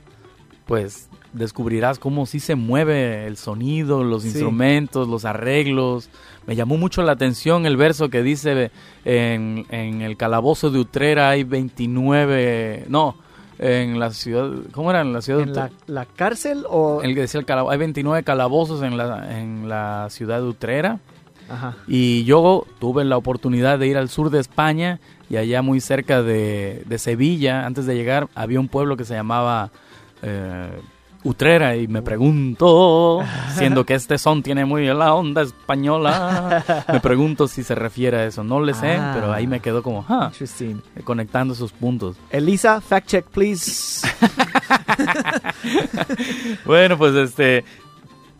pues 0.66 1.10
descubrirás 1.34 2.00
cómo 2.00 2.26
sí 2.26 2.40
se 2.40 2.56
mueve 2.56 3.28
el 3.28 3.38
sonido, 3.38 4.04
los 4.04 4.22
Sí. 4.24 4.30
instrumentos, 4.30 5.08
los 5.08 5.26
arreglos. 5.26 6.10
Me 6.48 6.56
llamó 6.56 6.78
mucho 6.78 7.02
la 7.04 7.12
atención 7.12 7.66
el 7.66 7.76
verso 7.78 8.10
que 8.10 8.24
dice 8.24 8.72
en, 9.04 9.66
en 9.70 10.02
el 10.02 10.16
calabozo 10.18 10.70
de 10.72 10.80
Utrera 10.80 11.30
hay 11.30 11.44
29, 11.44 12.86
no, 12.88 13.16
en 13.60 14.00
la 14.00 14.12
ciudad, 14.12 14.50
¿cómo 14.72 14.90
era? 14.92 15.02
En 15.02 15.14
la 15.14 15.22
ciudad 15.22 15.38
de 15.40 15.44
¿En 15.44 15.50
Utrera. 15.52 15.70
la, 15.88 15.94
la 16.02 16.06
cárcel 16.06 16.66
o...? 16.70 17.02
El 17.04 17.14
que 17.16 17.22
decía 17.22 17.40
el 17.40 17.46
calabo- 17.46 17.72
hay 17.72 17.78
29 17.78 18.24
calabozos 18.24 18.82
en 18.84 18.98
la, 18.98 19.40
en 19.40 19.70
la 19.70 20.08
ciudad 20.10 20.40
de 20.42 20.48
Utrera. 20.48 21.00
Ajá. 21.50 21.76
Y 21.88 22.24
yo 22.26 22.66
tuve 22.80 23.06
la 23.06 23.18
oportunidad 23.18 23.78
de 23.80 23.88
ir 23.88 23.98
al 23.98 24.10
sur 24.10 24.30
de 24.32 24.40
España 24.40 25.00
y 25.30 25.38
allá 25.38 25.62
muy 25.62 25.80
cerca 25.80 26.22
de, 26.24 26.84
de 26.86 26.98
Sevilla, 26.98 27.66
antes 27.66 27.86
de 27.86 27.96
llegar, 27.96 28.28
había 28.36 28.60
un 28.60 28.68
pueblo 28.68 28.98
que 28.98 29.06
se 29.06 29.14
llamaba 29.14 29.70
eh, 30.24 30.70
Utrera 31.26 31.76
y 31.76 31.88
me 31.88 32.02
pregunto, 32.04 33.22
siendo 33.56 33.84
que 33.86 33.96
este 33.96 34.18
son 34.20 34.44
tiene 34.44 34.64
muy 34.64 34.86
la 34.86 35.14
onda 35.16 35.42
española, 35.42 36.64
me 36.88 37.00
pregunto 37.00 37.48
si 37.48 37.64
se 37.64 37.74
refiere 37.76 38.18
a 38.18 38.26
eso. 38.26 38.44
No 38.44 38.60
le 38.62 38.74
sé, 38.76 38.94
Ah. 38.96 39.12
pero 39.16 39.34
ahí 39.34 39.48
me 39.48 39.60
quedó 39.60 39.82
como, 39.84 40.06
ah, 40.08 40.30
Interesting. 40.32 40.82
conectando 41.04 41.54
esos 41.56 41.72
puntos. 41.74 42.16
Elisa, 42.30 42.80
fact 42.80 43.08
check, 43.08 43.26
please. 43.26 44.08
Bueno, 46.66 46.98
pues 46.98 47.16
este, 47.16 47.64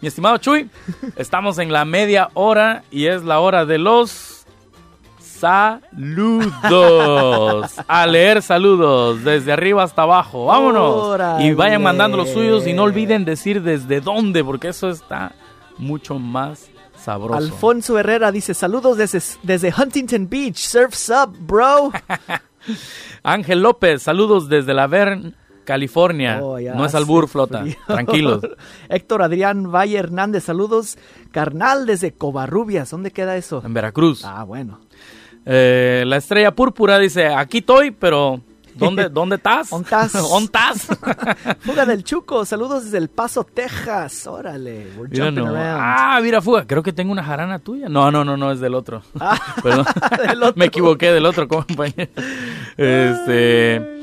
mi 0.02 0.08
estimado 0.08 0.38
Chuy, 0.38 0.70
estamos 1.16 1.58
en 1.60 1.72
la 1.72 1.86
media 1.86 2.30
hora 2.34 2.84
y 2.92 3.06
es 3.08 3.24
la 3.24 3.40
hora 3.40 3.66
de 3.66 3.78
los 3.78 4.35
saludos. 5.40 6.62
A 7.88 8.08
leer 8.08 8.42
saludos 8.42 9.24
desde 9.24 9.52
arriba 9.52 9.84
hasta 9.84 10.02
abajo. 10.04 10.46
Vámonos. 10.46 10.96
Órale. 10.96 11.46
Y 11.46 11.54
vayan 11.54 11.84
mandando 11.84 12.18
los 12.18 12.30
suyos 12.30 12.66
y 12.68 12.74
no 12.74 12.84
olviden 12.84 13.26
decir 13.26 13.62
desde 13.62 14.02
dónde, 14.02 14.44
porque 14.44 14.70
eso 14.70 14.90
está 14.90 15.34
mucho 15.78 16.20
más 16.20 16.70
sabroso. 16.98 17.36
Alfonso 17.36 18.00
Herrera 18.00 18.32
dice, 18.32 18.54
saludos 18.54 18.98
desde, 18.98 19.22
desde 19.44 19.74
Huntington 19.78 20.30
Beach. 20.30 20.58
Surf's 20.58 21.10
up, 21.10 21.36
bro. 21.40 21.92
Ángel 23.24 23.62
López, 23.62 24.02
saludos 24.02 24.50
desde 24.50 24.74
la 24.74 24.88
Vern, 24.88 25.36
California. 25.66 26.40
Oh, 26.42 26.60
no 26.60 26.86
es 26.86 26.96
albur, 26.96 27.28
flota. 27.28 27.62
frío. 27.62 27.76
Tranquilos. 27.86 28.42
Héctor 28.90 29.22
Adrián 29.24 29.72
Valle 29.72 29.98
Hernández, 29.98 30.44
saludos. 30.46 30.98
Carnal 31.32 31.86
desde 31.86 32.14
Covarrubias. 32.14 32.90
¿Dónde 32.92 33.12
queda 33.12 33.36
eso? 33.36 33.62
En 33.66 33.74
Veracruz. 33.74 34.24
Ah, 34.24 34.44
bueno. 34.44 34.80
Eh, 35.46 36.04
la 36.08 36.18
estrella 36.18 36.52
púrpura 36.56 36.98
dice, 36.98 37.28
aquí 37.28 37.60
estoy, 37.60 37.92
pero 37.92 38.42
¿dónde, 38.74 39.10
dónde 39.12 39.36
estás? 39.36 39.72
¿Ontás? 39.72 40.16
¿Ontás? 40.16 40.88
Fuga 41.60 41.86
del 41.86 42.04
Chuco, 42.04 42.46
saludos 42.46 42.86
desde 42.86 42.98
El 42.98 43.10
Paso, 43.10 43.44
Texas. 43.44 44.26
Órale, 44.28 44.88
we're 44.98 45.10
Mira, 45.10 45.26
jumping 45.26 45.44
no. 45.46 45.52
around. 45.52 45.80
Ah, 45.82 46.20
mira, 46.22 46.42
fuga. 46.42 46.66
Creo 46.66 46.82
que 46.84 46.94
tengo 46.94 47.12
una 47.12 47.24
jarana 47.24 47.60
tuya. 47.60 47.88
No, 47.90 48.10
no, 48.12 48.26
no, 48.26 48.38
no, 48.38 48.52
es 48.52 48.60
del 48.60 48.74
otro. 48.74 49.04
Perdón. 49.62 49.86
del 50.28 50.44
otro. 50.44 50.54
Me 50.58 50.66
equivoqué 50.66 51.12
del 51.12 51.26
otro 51.26 51.48
compañero. 51.48 52.12
Este. 52.78 53.94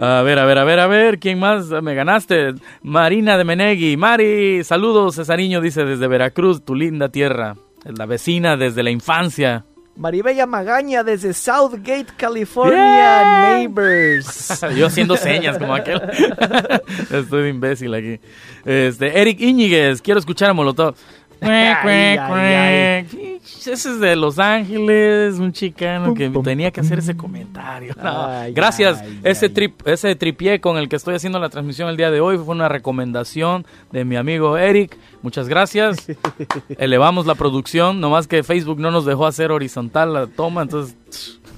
A 0.00 0.20
ver, 0.22 0.38
a 0.38 0.44
ver, 0.44 0.58
a 0.58 0.64
ver, 0.64 0.80
a 0.80 0.86
ver. 0.86 1.18
¿Quién 1.18 1.38
más 1.38 1.66
me 1.82 1.94
ganaste? 1.94 2.54
Marina 2.82 3.38
de 3.38 3.44
Menegui. 3.44 3.96
Mari, 3.96 4.62
saludos, 4.64 5.14
Cesariño, 5.16 5.60
dice 5.60 5.84
desde 5.84 6.06
Veracruz, 6.08 6.64
tu 6.64 6.74
linda 6.74 7.08
tierra. 7.08 7.56
La 7.84 8.04
vecina 8.06 8.56
desde 8.56 8.82
la 8.82 8.90
infancia. 8.90 9.64
Maribella 9.96 10.46
Magaña 10.46 11.02
desde 11.02 11.32
Southgate, 11.32 12.06
California. 12.16 12.76
Yeah. 12.76 13.56
Neighbors. 13.56 14.60
Yo 14.76 14.86
haciendo 14.86 15.16
señas 15.16 15.58
como 15.58 15.74
aquel. 15.74 16.00
Estoy 17.10 17.44
de 17.44 17.48
imbécil 17.48 17.94
aquí. 17.94 18.20
Este, 18.64 19.18
Eric 19.20 19.40
Íñiguez, 19.40 20.02
quiero 20.02 20.20
escuchar 20.20 20.50
a 20.50 20.52
Molotov. 20.52 20.94
Ay. 21.40 23.06
Ese 23.44 23.72
es 23.72 24.00
de 24.00 24.16
Los 24.16 24.38
Ángeles, 24.38 25.38
un 25.38 25.52
chicano 25.52 26.14
que 26.14 26.30
tenía 26.42 26.70
que 26.70 26.80
hacer 26.80 26.98
ese 26.98 27.16
comentario. 27.16 27.94
No, 28.02 28.28
Gracias. 28.52 29.02
ese 29.22 29.48
trip, 29.48 29.86
ese 29.86 30.14
tripié 30.14 30.60
con 30.60 30.78
el 30.78 30.88
que 30.88 30.96
estoy 30.96 31.14
haciendo 31.14 31.38
la 31.38 31.48
transmisión 31.48 31.88
el 31.88 31.96
día 31.96 32.10
de 32.10 32.20
hoy 32.20 32.38
fue 32.38 32.54
una 32.54 32.68
recomendación 32.68 33.66
de 33.92 34.04
mi 34.04 34.16
amigo 34.16 34.56
Eric. 34.56 34.96
Muchas 35.22 35.48
gracias. 35.48 36.06
Elevamos 36.78 37.26
la 37.26 37.34
producción, 37.34 38.00
nomás 38.00 38.26
que 38.26 38.42
Facebook 38.42 38.78
no 38.78 38.90
nos 38.90 39.04
dejó 39.04 39.26
hacer 39.26 39.50
horizontal 39.50 40.12
la 40.12 40.26
toma, 40.26 40.62
entonces 40.62 40.96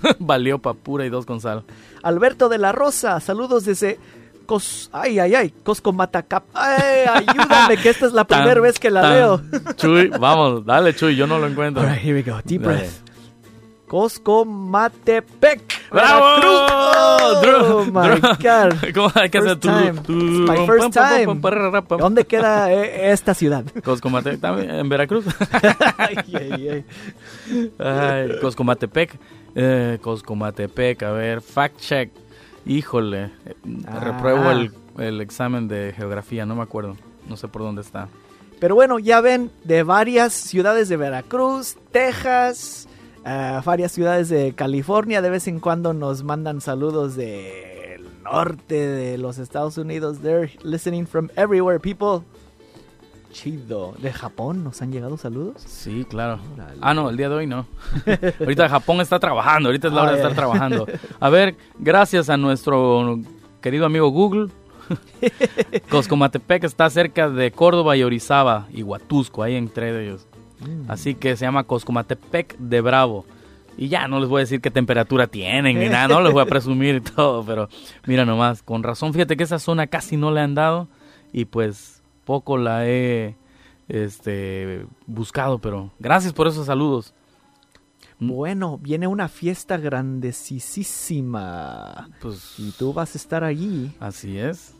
valió 0.18 0.58
pa' 0.58 0.74
pura 0.74 1.06
y 1.06 1.10
dos 1.10 1.26
con 1.26 1.40
sal. 1.40 1.64
Alberto 2.02 2.48
de 2.48 2.58
la 2.58 2.72
Rosa, 2.72 3.20
saludos 3.20 3.64
desde 3.64 3.98
Cos... 4.48 4.88
Ay, 4.94 5.18
ay, 5.18 5.34
ay, 5.34 5.54
Cosco 5.62 5.92
Matacap. 5.92 6.44
Ay, 6.54 7.04
ayúdame, 7.06 7.76
que 7.76 7.90
esta 7.90 8.06
es 8.06 8.14
la 8.14 8.24
primera 8.26 8.58
vez 8.62 8.78
que 8.78 8.90
la 8.90 9.02
tan. 9.02 9.12
leo. 9.12 9.42
Chuy, 9.76 10.08
vamos, 10.08 10.64
dale 10.64 10.94
Chuy, 10.96 11.14
yo 11.16 11.26
no 11.26 11.38
lo 11.38 11.46
encuentro. 11.46 11.82
All 11.82 11.90
right, 11.90 12.02
here 12.02 12.14
we 12.14 12.22
go. 12.22 12.40
Deep 12.46 12.62
Dale. 12.62 12.78
breath. 12.78 12.92
Coscomatepec. 13.88 15.60
¡Bravo! 15.90 16.24
Veracruz. 16.24 16.60
Oh, 16.70 17.40
Dru- 17.42 17.86
my 17.86 18.20
God. 18.42 18.92
¿Cómo 18.94 19.10
hay 19.14 19.28
que 19.30 19.38
hacer 19.38 19.58
First 19.58 19.62
time. 19.62 19.88
It's 19.98 20.08
my 20.50 20.66
first 20.66 20.94
time. 20.94 21.98
¿Dónde 21.98 22.24
queda 22.26 22.72
eh, 22.72 23.12
esta 23.12 23.34
ciudad? 23.34 23.64
Coscomatepec, 23.84 24.40
también, 24.40 24.70
en 24.70 24.88
Veracruz. 24.88 25.24
Ay, 25.98 26.16
ay, 26.34 26.68
ay. 26.68 26.84
Ay, 27.78 28.28
Coscomatepec. 28.40 29.18
Eh, 29.54 29.98
Coscomatepec, 30.00 31.02
a 31.02 31.10
ver, 31.12 31.40
fact 31.42 31.80
check. 31.80 32.10
Híjole, 32.68 33.30
Ah. 33.86 34.00
repruebo 34.00 34.50
el, 34.50 34.70
el 34.98 35.20
examen 35.20 35.66
de 35.68 35.92
geografía, 35.96 36.46
no 36.46 36.54
me 36.54 36.62
acuerdo. 36.62 36.96
No 37.28 37.36
sé 37.36 37.48
por 37.48 37.62
dónde 37.62 37.82
está. 37.82 38.08
Pero 38.60 38.74
bueno, 38.74 38.98
ya 38.98 39.20
ven 39.20 39.50
de 39.64 39.82
varias 39.82 40.32
ciudades 40.32 40.88
de 40.88 40.96
Veracruz, 40.96 41.76
Texas, 41.92 42.88
eh, 43.24 43.60
varias 43.64 43.92
ciudades 43.92 44.28
de 44.28 44.52
California. 44.54 45.22
De 45.22 45.30
vez 45.30 45.46
en 45.48 45.60
cuando 45.60 45.92
nos 45.94 46.22
mandan 46.24 46.60
saludos 46.60 47.14
del 47.16 48.06
norte 48.24 48.74
de 48.74 49.18
los 49.18 49.38
Estados 49.38 49.78
Unidos. 49.78 50.18
They're 50.20 50.50
listening 50.62 51.06
from 51.06 51.28
everywhere, 51.36 51.78
people. 51.80 52.24
Chido. 53.32 53.94
¿De 53.98 54.12
Japón 54.12 54.64
nos 54.64 54.80
han 54.82 54.92
llegado 54.92 55.16
saludos? 55.16 55.62
Sí, 55.66 56.06
claro. 56.08 56.40
Órale. 56.54 56.78
Ah, 56.80 56.94
no, 56.94 57.10
el 57.10 57.16
día 57.16 57.28
de 57.28 57.34
hoy 57.34 57.46
no. 57.46 57.66
ahorita 58.40 58.68
Japón 58.68 59.00
está 59.00 59.18
trabajando, 59.18 59.68
ahorita 59.68 59.88
es 59.88 59.94
la 59.94 60.02
hora 60.02 60.12
de 60.12 60.16
estar 60.18 60.34
trabajando. 60.34 60.86
A 61.20 61.28
ver, 61.28 61.56
gracias 61.78 62.30
a 62.30 62.36
nuestro 62.36 63.20
querido 63.60 63.86
amigo 63.86 64.08
Google. 64.08 64.48
Coscomatepec 65.90 66.64
está 66.64 66.88
cerca 66.88 67.28
de 67.28 67.50
Córdoba 67.52 67.96
y 67.96 68.02
Orizaba 68.02 68.66
y 68.72 68.82
Huatusco, 68.82 69.42
ahí 69.42 69.54
entre 69.54 70.04
ellos. 70.04 70.26
Mm. 70.60 70.90
Así 70.90 71.14
que 71.14 71.36
se 71.36 71.44
llama 71.44 71.64
Coscomatepec 71.64 72.56
de 72.58 72.80
Bravo. 72.80 73.26
Y 73.76 73.88
ya 73.88 74.08
no 74.08 74.18
les 74.18 74.28
voy 74.28 74.40
a 74.40 74.44
decir 74.44 74.60
qué 74.60 74.72
temperatura 74.72 75.28
tienen 75.28 75.78
ni 75.78 75.88
nada, 75.88 76.08
no 76.08 76.20
les 76.20 76.32
voy 76.32 76.42
a 76.42 76.46
presumir 76.46 76.96
y 76.96 77.00
todo, 77.00 77.44
pero 77.44 77.68
mira 78.06 78.24
nomás, 78.24 78.60
con 78.60 78.82
razón, 78.82 79.12
fíjate 79.12 79.36
que 79.36 79.44
esa 79.44 79.60
zona 79.60 79.86
casi 79.86 80.16
no 80.16 80.32
le 80.32 80.40
han 80.40 80.56
dado 80.56 80.88
y 81.32 81.44
pues 81.44 81.97
poco 82.28 82.58
la 82.58 82.86
he 82.86 83.34
este 83.88 84.84
buscado, 85.06 85.58
pero 85.58 85.90
gracias 85.98 86.34
por 86.34 86.46
esos 86.46 86.66
saludos. 86.66 87.14
Bueno, 88.20 88.76
viene 88.76 89.06
una 89.06 89.28
fiesta 89.28 89.78
grandecísima. 89.78 92.10
Pues 92.20 92.52
Y 92.58 92.72
tú 92.72 92.92
vas 92.92 93.14
a 93.14 93.18
estar 93.18 93.44
allí. 93.44 93.92
así 93.98 94.36
es, 94.38 94.74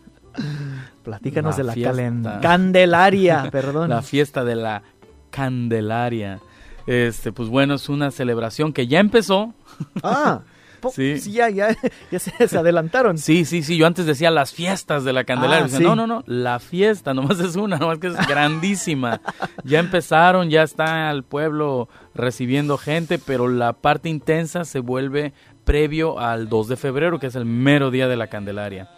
Platícanos 1.03 1.55
La 1.55 1.57
de 1.57 1.65
la 1.65 1.73
fiesta. 1.73 2.41
Candelaria, 2.43 3.49
perdón. 3.53 3.89
la 3.89 4.03
fiesta 4.03 4.45
de 4.45 4.55
la 4.55 4.83
Candelaria. 5.31 6.41
Este, 6.87 7.33
pues 7.33 7.49
bueno, 7.49 7.77
es 7.77 7.89
una 7.89 8.11
celebración 8.11 8.75
que 8.75 8.87
ya 8.87 9.01
empezó. 9.01 9.55
Ah, 10.03 10.43
Sí. 10.93 11.19
sí. 11.19 11.33
ya, 11.33 11.49
ya, 11.51 11.77
ya 12.11 12.19
se, 12.19 12.49
se 12.49 12.59
adelantaron. 12.59 13.19
Sí, 13.19 13.45
sí, 13.45 13.63
sí. 13.63 13.77
Yo 13.77 13.87
antes 13.87 14.07
decía 14.07 14.31
las 14.31 14.53
fiestas 14.53 15.05
de 15.05 15.13
la 15.13 15.25
Candelaria. 15.25 15.67
Ah, 15.67 15.69
sí. 15.69 15.83
No, 15.83 15.97
no, 15.97 16.07
no. 16.07 16.23
La 16.27 16.59
fiesta, 16.59 17.15
nomás 17.15 17.41
es 17.41 17.57
una, 17.57 17.77
nomás 17.79 17.99
que 17.99 18.09
es 18.09 18.27
grandísima. 18.27 19.21
ya 19.65 19.79
empezaron, 19.79 20.51
ya 20.51 20.63
está 20.63 21.11
el 21.11 21.23
pueblo 21.23 21.89
recibiendo 22.15 22.79
gente, 22.79 23.19
pero 23.19 23.49
la 23.49 23.73
parte 23.73 24.09
intensa 24.09 24.65
se 24.65 24.81
vuelve 24.81 25.33
previo 25.65 26.19
al 26.19 26.49
2 26.49 26.69
de 26.69 26.77
febrero, 26.77 27.19
que 27.19 27.27
es 27.27 27.35
el 27.35 27.45
mero 27.45 27.91
día 27.91 28.09
de 28.09 28.17
la 28.17 28.29
Candelaria. 28.29 28.89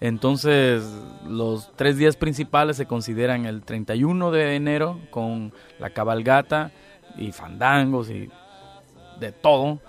Entonces, 0.00 0.82
los 1.26 1.72
tres 1.76 1.96
días 1.96 2.16
principales 2.16 2.76
se 2.76 2.86
consideran 2.86 3.46
el 3.46 3.62
31 3.62 4.30
de 4.30 4.54
enero 4.54 4.98
con 5.10 5.52
la 5.78 5.90
cabalgata 5.90 6.72
y 7.16 7.32
fandangos 7.32 8.10
y 8.10 8.30
de 9.18 9.32
todo, 9.32 9.80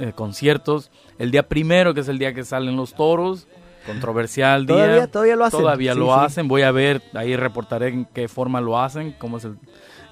eh, 0.00 0.12
conciertos. 0.14 0.90
El 1.18 1.30
día 1.30 1.48
primero, 1.48 1.94
que 1.94 2.00
es 2.00 2.08
el 2.08 2.18
día 2.18 2.34
que 2.34 2.44
salen 2.44 2.76
los 2.76 2.94
toros, 2.94 3.46
controversial 3.86 4.66
día. 4.66 4.76
Todavía, 4.76 5.06
todavía 5.10 5.36
lo 5.36 5.44
hacen. 5.44 5.60
Todavía 5.60 5.92
Sí, 5.94 5.98
lo 5.98 6.06
sí. 6.06 6.12
hacen, 6.16 6.48
voy 6.48 6.62
a 6.62 6.70
ver, 6.72 7.02
ahí 7.14 7.36
reportaré 7.36 7.88
en 7.88 8.04
qué 8.06 8.28
forma 8.28 8.60
lo 8.60 8.78
hacen, 8.80 9.14
cómo 9.18 9.36
es 9.38 9.44
el... 9.44 9.56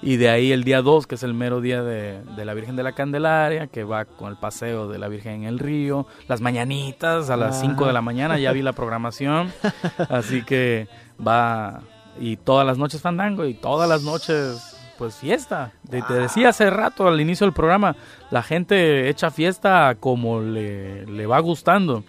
Y 0.01 0.15
de 0.15 0.29
ahí 0.29 0.53
el 0.53 0.63
día 0.63 0.81
2, 0.81 1.07
que 1.07 1.15
es 1.15 1.23
el 1.23 1.33
mero 1.33 1.59
día 1.59 1.83
de, 1.83 2.21
de 2.37 2.45
la 2.45 2.53
Virgen 2.53 2.77
de 2.77 2.83
la 2.83 2.93
Candelaria, 2.93 3.67
que 3.67 3.83
va 3.83 4.05
con 4.05 4.29
el 4.29 4.37
paseo 4.37 4.87
de 4.87 4.97
la 4.97 5.09
Virgen 5.09 5.41
en 5.41 5.43
el 5.43 5.59
río, 5.59 6.07
las 6.29 6.39
mañanitas 6.39 7.29
a 7.29 7.35
las 7.35 7.57
Ah. 7.57 7.59
5 7.61 7.85
de 7.85 7.91
la 7.91 8.01
mañana, 8.01 8.39
ya 8.39 8.53
vi 8.53 8.61
la 8.61 8.71
programación, 8.71 9.51
así 10.09 10.43
que 10.43 10.87
va, 11.25 11.81
y 12.17 12.37
todas 12.37 12.65
las 12.65 12.77
noches 12.77 13.01
fandango, 13.01 13.45
y 13.45 13.53
todas 13.53 13.89
las 13.89 14.01
noches, 14.03 14.68
pues 14.99 15.15
fiesta. 15.15 15.71
Te, 15.89 16.01
te 16.03 16.13
decía 16.13 16.49
hace 16.49 16.69
rato 16.69 17.07
al 17.07 17.19
inicio 17.19 17.47
del 17.47 17.53
programa, 17.55 17.95
la 18.29 18.43
gente 18.43 19.09
echa 19.09 19.31
fiesta 19.31 19.95
como 19.99 20.41
le, 20.41 21.07
le 21.07 21.25
va 21.25 21.39
gustando. 21.39 22.03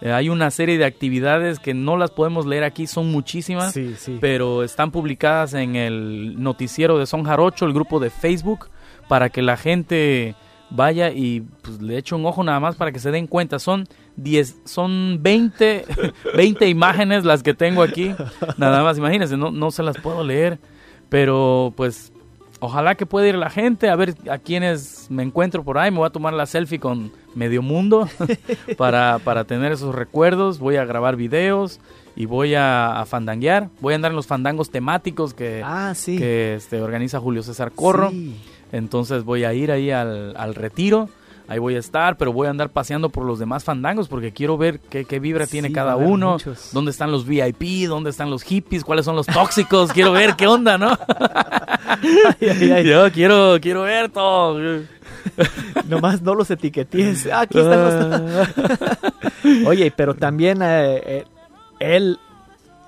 Eh, 0.00 0.12
hay 0.12 0.28
una 0.28 0.52
serie 0.52 0.78
de 0.78 0.84
actividades 0.84 1.58
que 1.58 1.74
no 1.74 1.96
las 1.96 2.12
podemos 2.12 2.46
leer 2.46 2.62
aquí, 2.62 2.86
son 2.86 3.10
muchísimas, 3.10 3.72
Sí, 3.72 3.94
sí. 3.98 4.18
pero 4.20 4.62
están 4.62 4.92
publicadas 4.92 5.54
en 5.54 5.74
el 5.74 6.40
noticiero 6.40 6.98
de 6.98 7.06
Son 7.06 7.24
Jarocho, 7.24 7.64
el 7.64 7.72
grupo 7.72 7.98
de 7.98 8.10
Facebook, 8.10 8.68
para 9.08 9.28
que 9.30 9.42
la 9.42 9.56
gente 9.56 10.36
vaya 10.70 11.10
y 11.10 11.40
pues, 11.62 11.80
le 11.82 11.96
eche 11.96 12.14
un 12.14 12.26
ojo 12.26 12.44
nada 12.44 12.60
más 12.60 12.76
para 12.76 12.92
que 12.92 13.00
se 13.00 13.10
den 13.10 13.26
cuenta. 13.26 13.58
Son 13.58 13.88
10, 14.16 14.58
son 14.66 15.18
20, 15.20 15.84
20 16.36 16.68
imágenes 16.68 17.24
las 17.24 17.42
que 17.42 17.54
tengo 17.54 17.82
aquí, 17.82 18.14
nada 18.56 18.84
más, 18.84 18.98
imagínense, 18.98 19.36
no, 19.36 19.50
no 19.50 19.70
se 19.72 19.82
las 19.82 19.96
puedo 19.98 20.22
leer, 20.22 20.60
pero 21.08 21.72
pues 21.76 22.12
ojalá 22.60 22.94
que 22.96 23.06
pueda 23.06 23.28
ir 23.28 23.34
la 23.36 23.50
gente 23.50 23.88
a 23.88 23.96
ver 23.96 24.14
a 24.30 24.38
quienes 24.38 25.06
me 25.10 25.22
encuentro 25.22 25.62
por 25.64 25.78
ahí, 25.78 25.90
me 25.90 25.98
voy 25.98 26.06
a 26.06 26.10
tomar 26.10 26.32
la 26.34 26.46
selfie 26.46 26.78
con 26.80 27.12
medio 27.34 27.62
mundo 27.62 28.08
para, 28.76 29.18
para 29.24 29.44
tener 29.44 29.72
esos 29.72 29.94
recuerdos, 29.94 30.58
voy 30.58 30.76
a 30.76 30.84
grabar 30.84 31.16
videos 31.16 31.80
y 32.16 32.26
voy 32.26 32.54
a, 32.54 33.00
a 33.00 33.06
fandanguear, 33.06 33.68
voy 33.80 33.92
a 33.92 33.96
andar 33.96 34.10
en 34.12 34.16
los 34.16 34.26
fandangos 34.26 34.70
temáticos 34.70 35.34
que, 35.34 35.62
Ah, 35.64 35.92
sí. 35.94 36.18
que 36.18 36.54
este, 36.56 36.80
organiza 36.82 37.20
Julio 37.20 37.42
César 37.42 37.70
Corro, 37.72 38.10
Sí. 38.10 38.36
entonces 38.72 39.22
voy 39.24 39.44
a 39.44 39.54
ir 39.54 39.70
ahí 39.70 39.90
al, 39.90 40.34
al 40.36 40.54
retiro. 40.54 41.08
Ahí 41.48 41.58
voy 41.58 41.76
a 41.76 41.78
estar, 41.78 42.16
pero 42.18 42.32
voy 42.32 42.46
a 42.46 42.50
andar 42.50 42.68
paseando 42.68 43.08
por 43.08 43.24
los 43.24 43.38
demás 43.38 43.64
fandangos 43.64 44.06
porque 44.06 44.32
quiero 44.32 44.58
ver 44.58 44.80
qué, 44.80 45.06
qué 45.06 45.18
vibra 45.18 45.46
Sí, 45.46 45.52
tiene 45.52 45.72
cada 45.72 45.96
uno, 45.96 46.32
muchos. 46.32 46.70
dónde 46.72 46.90
están 46.90 47.10
los 47.10 47.26
VIP, 47.26 47.88
dónde 47.88 48.10
están 48.10 48.30
los 48.30 48.42
hippies, 48.42 48.84
cuáles 48.84 49.06
son 49.06 49.16
los 49.16 49.26
tóxicos, 49.26 49.92
quiero 49.92 50.12
ver 50.12 50.36
qué 50.36 50.46
onda, 50.46 50.76
¿no? 50.76 50.90
Ay, 52.00 52.48
ay, 52.48 52.70
ay. 52.70 52.84
Yo 52.86 53.10
quiero, 53.10 53.58
quiero 53.60 53.82
ver 53.82 54.10
todo. 54.10 54.82
Nomás 55.88 56.22
no 56.22 56.34
los 56.34 56.50
etiquetes. 56.50 57.26
Aquí 57.32 57.58
están 57.58 58.26
los... 58.26 58.48
Oye, 59.66 59.92
pero 59.96 60.14
también 60.14 60.60
eh, 60.62 61.02
eh, 61.04 61.24
el 61.80 62.18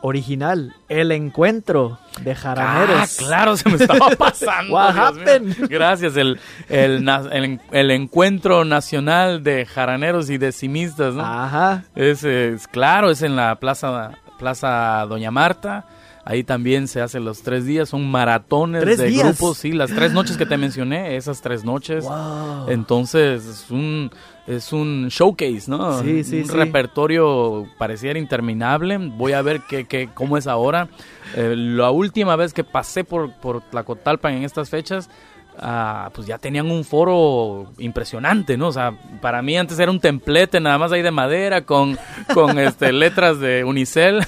original, 0.03 0.75
el 0.89 1.13
encuentro 1.13 1.99
de 2.23 2.33
Ah, 2.33 2.35
jaraneros. 2.35 3.17
claro, 3.19 3.57
se 3.57 3.69
me 3.69 3.77
estaba 3.77 4.09
pasando. 4.19 4.75
What 4.75 4.97
happened? 4.99 5.69
Gracias, 5.69 6.17
el, 6.17 6.39
el, 6.69 7.05
na- 7.05 7.29
el, 7.33 7.61
el 7.71 7.91
encuentro 7.91 8.65
nacional 8.65 9.43
de 9.43 9.67
jaraneros 9.67 10.31
y 10.31 10.39
decimistas, 10.39 11.15
¿no? 11.15 11.25
Ajá. 11.25 11.85
Es, 11.95 12.25
es- 12.25 12.67
claro, 12.69 13.11
es 13.11 13.23
en 13.23 13.37
la 13.37 13.57
plaza, 13.57 14.13
plaza 14.39 15.05
Doña 15.09 15.31
Marta. 15.31 15.85
Ahí 16.23 16.45
también 16.45 16.87
se 16.87 17.01
hacen 17.01 17.25
los 17.25 17.43
tres 17.43 17.65
días, 17.65 17.89
son 17.89 18.09
maratones 18.09 18.83
¿Tres 18.83 18.99
de 18.99 19.07
días? 19.07 19.25
grupos, 19.39 19.57
sí, 19.59 19.73
las 19.73 19.91
tres 19.91 20.13
noches 20.13 20.37
que 20.37 20.45
te 20.47 20.59
mencioné, 20.59 21.17
esas 21.17 21.41
tres 21.41 21.65
noches. 21.65 22.05
Wow. 22.05 22.69
Entonces 22.69 23.47
es 23.47 23.71
un 23.71 24.11
es 24.46 24.72
un 24.72 25.09
showcase, 25.09 25.64
¿no? 25.68 26.03
Sí, 26.03 26.24
sí, 26.24 26.40
un 26.40 26.46
sí. 26.48 26.53
repertorio 26.55 27.66
pareciera 27.79 28.18
interminable. 28.18 28.98
Voy 28.98 29.33
a 29.33 29.42
ver 29.42 29.61
qué, 29.68 29.87
qué, 29.87 30.09
cómo 30.12 30.37
es 30.37 30.46
ahora. 30.46 30.88
Eh, 31.37 31.55
la 31.57 31.90
última 31.90 32.37
vez 32.37 32.53
que 32.53 32.64
pasé 32.64 33.05
por, 33.05 33.33
por 33.35 33.61
Tlacotalpan 33.62 34.35
en 34.35 34.42
estas 34.44 34.68
fechas, 34.70 35.09
ah, 35.59 36.11
pues 36.14 36.26
ya 36.26 36.38
tenían 36.38 36.70
un 36.70 36.85
foro 36.85 37.70
impresionante, 37.79 38.57
¿no? 38.57 38.68
O 38.68 38.72
sea, 38.72 38.92
para 39.20 39.40
mí 39.42 39.57
antes 39.57 39.79
era 39.79 39.90
un 39.90 40.00
templete 40.00 40.59
nada 40.59 40.79
más 40.79 40.90
ahí 40.90 41.03
de 41.03 41.11
madera 41.12 41.62
con, 41.64 41.96
con 42.35 42.59
este, 42.59 42.92
letras 42.94 43.38
de 43.38 43.62
unicel 43.64 44.20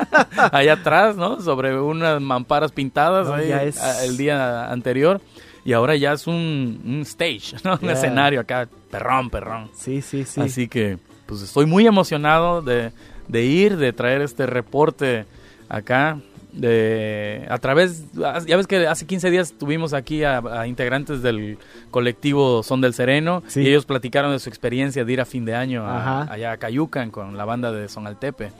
allá 0.52 0.74
atrás, 0.74 1.16
¿no? 1.16 1.40
Sobre 1.40 1.78
unas 1.80 2.20
mamparas 2.20 2.72
pintadas 2.72 3.28
No, 3.28 3.34
ahí, 3.34 3.48
ya 3.48 3.62
es- 3.62 3.80
el 4.04 4.16
día 4.16 4.70
anterior. 4.70 5.20
Y 5.64 5.72
ahora 5.72 5.94
ya 5.96 6.12
es 6.12 6.26
un, 6.26 6.80
un 6.84 7.00
stage, 7.02 7.56
¿no? 7.64 7.78
Un 7.82 7.90
escenario 7.90 8.40
acá, 8.40 8.68
perrón, 8.90 9.30
perrón. 9.30 9.70
Sí, 9.74 10.00
sí, 10.02 10.24
sí. 10.24 10.40
Así 10.40 10.68
que, 10.68 10.98
pues 11.26 11.42
estoy 11.42 11.66
muy 11.66 11.86
emocionado 11.86 12.62
de, 12.62 12.92
de 13.28 13.44
ir, 13.44 13.76
de 13.76 13.92
traer 13.92 14.22
este 14.22 14.46
reporte 14.46 15.26
acá. 15.68 16.18
De, 16.52 17.46
a 17.48 17.58
través, 17.58 18.04
ya 18.12 18.56
ves 18.56 18.66
que 18.66 18.84
hace 18.88 19.06
15 19.06 19.30
días 19.30 19.52
tuvimos 19.56 19.92
aquí 19.92 20.24
a, 20.24 20.38
a 20.38 20.66
integrantes 20.66 21.22
del 21.22 21.58
colectivo 21.92 22.64
Son 22.64 22.80
del 22.80 22.92
Sereno 22.92 23.44
Sí. 23.46 23.60
y 23.62 23.68
ellos 23.68 23.86
platicaron 23.86 24.32
de 24.32 24.40
su 24.40 24.48
experiencia 24.48 25.04
de 25.04 25.12
ir 25.12 25.20
a 25.20 25.24
fin 25.26 25.44
de 25.44 25.54
año 25.54 25.86
a- 25.86 26.22
allá 26.22 26.50
a 26.50 26.56
Cayucan 26.56 27.12
con 27.12 27.36
la 27.36 27.44
banda 27.44 27.70
de 27.70 27.88
Son 27.88 28.04
Altepe, 28.06 28.50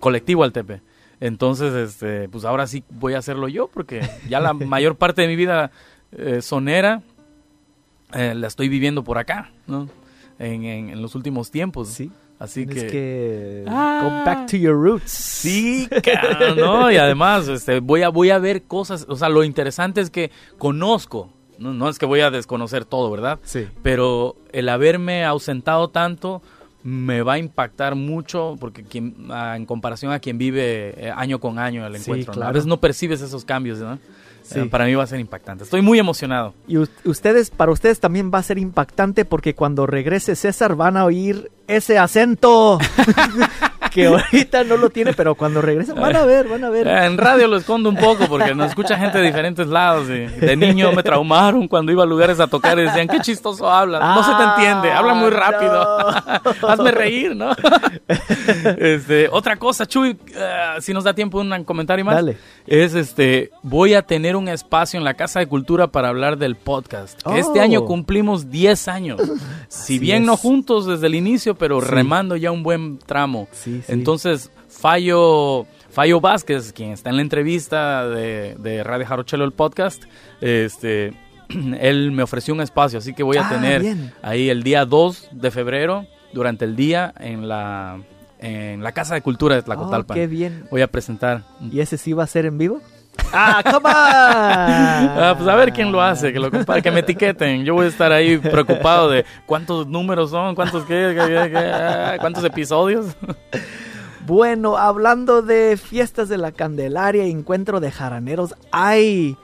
colectivo 0.00 0.44
Altepe. 0.44 0.82
Entonces, 1.18 1.72
este, 1.74 2.28
pues 2.28 2.44
ahora 2.44 2.66
sí 2.66 2.82
voy 2.90 3.14
a 3.14 3.18
hacerlo 3.18 3.48
yo 3.48 3.68
porque 3.68 4.00
ya 4.28 4.38
la 4.40 4.52
mayor 4.54 4.96
parte 4.96 5.22
de 5.22 5.28
mi 5.28 5.36
vida 5.36 5.70
eh, 6.12 6.42
sonera 6.42 7.02
eh, 8.12 8.34
la 8.34 8.46
estoy 8.48 8.68
viviendo 8.68 9.04
por 9.04 9.18
acá, 9.18 9.50
¿no? 9.66 9.88
En, 10.38 10.64
en- 10.64 10.90
en 10.90 11.02
los 11.02 11.14
últimos 11.14 11.50
tiempos. 11.50 11.88
Sí. 11.88 12.10
Así 12.38 12.64
Tienes 12.64 12.84
que... 12.84 12.90
que 12.90 13.64
Ah. 13.68 14.00
go 14.02 14.10
back 14.24 14.50
to 14.50 14.56
your 14.56 14.74
roots. 14.74 15.10
Sí, 15.10 15.86
cabrón, 16.02 16.56
¿no? 16.58 16.90
Y 16.90 16.96
además, 16.96 17.46
este, 17.48 17.80
voy 17.80 18.02
a, 18.02 18.08
voy 18.08 18.30
a 18.30 18.38
ver 18.38 18.62
cosas, 18.62 19.04
o 19.08 19.16
sea, 19.16 19.28
lo 19.28 19.44
interesante 19.44 20.00
es 20.00 20.08
que 20.10 20.30
conozco, 20.56 21.30
no, 21.58 21.74
no 21.74 21.88
es 21.90 21.98
que 21.98 22.06
voy 22.06 22.20
a 22.20 22.30
desconocer 22.30 22.86
todo, 22.86 23.10
¿verdad? 23.10 23.38
Sí. 23.42 23.68
Pero 23.82 24.36
el 24.52 24.70
haberme 24.70 25.24
ausentado 25.26 25.88
tanto 25.88 26.40
me 26.82 27.22
va 27.22 27.34
a 27.34 27.38
impactar 27.38 27.94
mucho 27.94 28.56
porque 28.58 28.82
quien, 28.84 29.14
en 29.30 29.66
comparación 29.66 30.12
a 30.12 30.18
quien 30.18 30.38
vive 30.38 30.94
eh, 30.96 31.12
año 31.14 31.38
con 31.38 31.58
año 31.58 31.86
el 31.86 31.96
Sí, 31.98 32.10
encuentro, 32.10 32.42
a 32.42 32.52
veces 32.52 32.66
no 32.66 32.80
percibes 32.80 33.20
esos 33.20 33.44
cambios, 33.44 33.78
¿no? 33.78 33.98
Sí. 34.42 34.58
Eh, 34.60 34.66
para 34.66 34.86
mí 34.86 34.94
va 34.94 35.04
a 35.04 35.06
ser 35.06 35.20
impactante. 35.20 35.64
Estoy 35.64 35.82
muy 35.82 35.98
emocionado. 35.98 36.54
Y 36.66 36.78
ustedes, 37.04 37.50
para 37.50 37.70
ustedes 37.70 38.00
también 38.00 38.30
va 38.32 38.38
a 38.38 38.42
ser 38.42 38.58
impactante 38.58 39.24
porque 39.24 39.54
cuando 39.54 39.86
regrese 39.86 40.34
César 40.34 40.74
van 40.76 40.96
a 40.96 41.04
oír 41.04 41.50
ese 41.68 41.98
acento 41.98 42.78
que 43.90 44.06
ahorita 44.06 44.64
no 44.64 44.76
lo 44.76 44.90
tiene, 44.90 45.12
pero 45.12 45.34
cuando 45.34 45.60
regrese 45.60 45.92
van 45.92 46.16
a 46.16 46.24
ver, 46.24 46.48
van 46.48 46.64
a 46.64 46.70
ver. 46.70 46.86
En 46.86 47.18
radio 47.18 47.48
lo 47.48 47.56
escondo 47.56 47.88
un 47.88 47.96
poco 47.96 48.26
porque 48.28 48.54
nos 48.54 48.68
escucha 48.68 48.96
gente 48.96 49.18
de 49.18 49.24
diferentes 49.24 49.66
lados. 49.66 50.08
y 50.08 50.26
de 50.26 50.56
niño 50.56 50.92
me 50.92 51.02
traumaron 51.02 51.68
cuando 51.68 51.92
iba 51.92 52.02
a 52.02 52.06
lugares 52.06 52.40
a 52.40 52.46
tocar 52.46 52.78
y 52.78 52.82
decían, 52.82 53.08
qué 53.08 53.20
chistoso 53.20 53.68
hablas. 53.70 54.00
No 54.00 54.22
se 54.24 54.32
te 54.34 54.42
entiende, 54.42 54.92
habla 54.92 55.14
muy 55.14 55.30
rápido. 55.30 55.82
Ah, 55.82 56.40
no. 56.62 56.68
Hazme 56.68 56.90
reír, 56.90 57.34
¿no? 57.36 57.50
este, 58.78 59.28
otra 59.30 59.56
cosa, 59.56 59.86
Chuy, 59.86 60.16
eh, 60.34 60.76
si 60.80 60.92
nos 60.92 61.04
da 61.04 61.14
tiempo 61.14 61.40
un 61.40 61.64
comentario 61.64 62.04
más. 62.04 62.14
Dale. 62.16 62.36
Es 62.66 62.94
este, 62.94 63.50
voy 63.62 63.94
a 63.94 64.02
tener 64.02 64.36
un 64.36 64.48
espacio 64.48 64.98
en 64.98 65.04
la 65.04 65.14
Casa 65.14 65.40
de 65.40 65.46
Cultura 65.46 65.88
para 65.88 66.08
hablar 66.08 66.38
del 66.38 66.56
podcast. 66.56 67.20
Oh. 67.24 67.34
Este 67.34 67.60
año 67.60 67.84
cumplimos 67.84 68.50
10 68.50 68.88
años. 68.88 69.20
Si 69.68 69.94
Así 69.94 69.98
bien 69.98 70.26
no 70.26 70.36
juntos 70.36 70.86
desde 70.86 71.06
el 71.06 71.14
inicio, 71.14 71.54
pero 71.54 71.80
Sí. 71.80 71.86
remando 71.88 72.36
ya 72.36 72.50
un 72.50 72.62
buen 72.62 72.98
tramo. 72.98 73.48
Sí, 73.52 73.79
sí. 73.82 73.92
Entonces, 73.92 74.50
Fallo, 74.68 75.66
Fallo 75.90 76.20
Vázquez, 76.20 76.72
quien 76.72 76.90
está 76.92 77.10
en 77.10 77.16
la 77.16 77.22
entrevista 77.22 78.08
de, 78.08 78.56
de 78.58 78.82
Radio 78.84 79.06
Jarochelo, 79.06 79.44
el 79.44 79.52
podcast, 79.52 80.02
este, 80.40 81.12
él 81.80 82.12
me 82.12 82.22
ofreció 82.22 82.54
un 82.54 82.60
espacio, 82.60 82.98
así 82.98 83.12
que 83.14 83.22
voy 83.22 83.36
a 83.36 83.46
Ah, 83.46 83.50
tener 83.50 83.82
bien. 83.82 84.12
ahí 84.22 84.48
el 84.50 84.62
día 84.62 84.84
2 84.84 85.28
de 85.32 85.50
febrero, 85.50 86.06
durante 86.32 86.64
el 86.64 86.76
día, 86.76 87.12
en 87.18 87.48
la, 87.48 88.00
en 88.38 88.82
la 88.82 88.92
Casa 88.92 89.14
de 89.14 89.22
Cultura 89.22 89.56
de 89.56 89.62
Oh, 89.62 89.64
Tlacotalpan. 89.64 90.14
qué 90.16 90.26
bien. 90.26 90.66
Voy 90.70 90.82
a 90.82 90.86
presentar. 90.86 91.42
¿Y 91.72 91.80
ese 91.80 91.98
sí 91.98 92.12
va 92.12 92.24
a 92.24 92.26
ser 92.28 92.46
en 92.46 92.56
vivo? 92.58 92.80
¡Ah, 93.32 93.62
come 93.64 93.88
on! 93.88 93.94
Ah, 93.94 95.34
pues 95.36 95.48
a 95.48 95.54
ver 95.54 95.72
quién 95.72 95.92
lo 95.92 96.00
hace, 96.02 96.32
que 96.32 96.38
lo 96.38 96.50
compare, 96.50 96.82
que 96.82 96.90
me 96.90 97.00
etiqueten. 97.00 97.64
Yo 97.64 97.74
voy 97.74 97.86
a 97.86 97.88
estar 97.88 98.12
ahí 98.12 98.38
preocupado 98.38 99.08
de 99.10 99.24
cuántos 99.46 99.86
números 99.86 100.30
son, 100.30 100.54
cuántos 100.54 100.84
qué, 100.84 101.14
qué, 101.16 101.26
qué, 101.26 101.50
qué, 101.50 101.58
ah, 101.58 102.16
cuántos 102.20 102.44
episodios. 102.44 103.06
Bueno, 104.26 104.76
hablando 104.76 105.42
de 105.42 105.76
fiestas 105.76 106.28
de 106.28 106.38
la 106.38 106.52
Candelaria 106.52 107.26
y 107.26 107.30
encuentro 107.30 107.80
de 107.80 107.90
jaraneros, 107.90 108.54
hay 108.70 109.36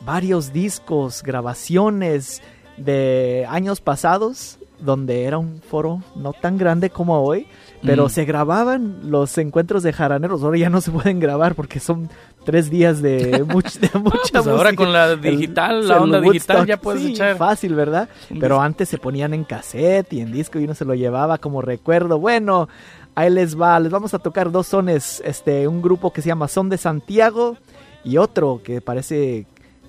varios 0.00 0.52
discos, 0.52 1.22
grabaciones 1.22 2.40
de 2.76 3.44
años 3.50 3.80
pasados, 3.80 4.58
donde 4.78 5.24
era 5.24 5.38
un 5.38 5.60
foro 5.60 6.00
no 6.14 6.32
tan 6.32 6.56
grande 6.56 6.88
como 6.90 7.20
hoy, 7.20 7.48
pero 7.82 8.06
Mm. 8.06 8.10
se 8.10 8.24
grababan 8.24 9.10
los 9.10 9.36
encuentros 9.36 9.82
de 9.82 9.92
jaraneros. 9.92 10.44
Ahora 10.44 10.56
ya 10.58 10.70
no 10.70 10.80
se 10.80 10.92
pueden 10.92 11.18
grabar 11.18 11.56
porque 11.56 11.80
son 11.80 12.08
tres 12.44 12.70
días 12.70 13.02
de, 13.02 13.44
much- 13.46 13.78
de 13.78 13.98
mucha 13.98 14.18
Pues 14.32 14.46
ahora 14.46 14.70
música. 14.70 14.76
con 14.76 14.92
la 14.92 15.16
digital, 15.16 15.80
el 15.82 15.88
la 15.88 16.00
onda 16.00 16.20
digital, 16.20 16.56
Woodstock, 16.58 16.66
ya 16.68 16.76
puedes 16.78 17.02
sí, 17.02 17.12
echar. 17.12 17.36
fácil, 17.36 17.74
¿verdad? 17.74 18.08
Pero 18.40 18.60
antes 18.60 18.88
se 18.88 18.98
ponían 18.98 19.34
en 19.34 19.44
cassette 19.44 20.12
y 20.12 20.20
en 20.20 20.32
disco 20.32 20.58
y 20.58 20.64
uno 20.64 20.74
se 20.74 20.84
lo 20.84 20.94
llevaba 20.94 21.38
como 21.38 21.60
recuerdo. 21.62 22.18
Bueno, 22.18 22.68
ahí 23.14 23.30
les 23.30 23.60
va, 23.60 23.78
les 23.80 23.90
vamos 23.92 24.14
a 24.14 24.18
tocar 24.18 24.50
dos 24.50 24.68
sones, 24.68 25.22
este, 25.24 25.68
un 25.68 25.82
grupo 25.82 26.12
que 26.12 26.22
se 26.22 26.28
llama 26.28 26.48
Son 26.48 26.68
de 26.68 26.78
Santiago 26.78 27.56
y 28.04 28.16
otro 28.16 28.60
que 28.64 28.80
parece 28.80 29.46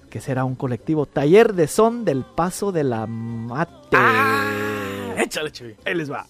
que 0.09 0.19
será 0.21 0.43
un 0.43 0.55
colectivo, 0.55 1.05
Taller 1.05 1.53
de 1.53 1.67
Son 1.67 2.03
del 2.03 2.23
Paso 2.23 2.71
de 2.71 2.83
la 2.83 3.05
Mate. 3.05 3.95
Échale, 5.17 5.51
Chuy. 5.51 5.75
Ahí 5.85 5.93
les 5.95 6.11
va. 6.11 6.25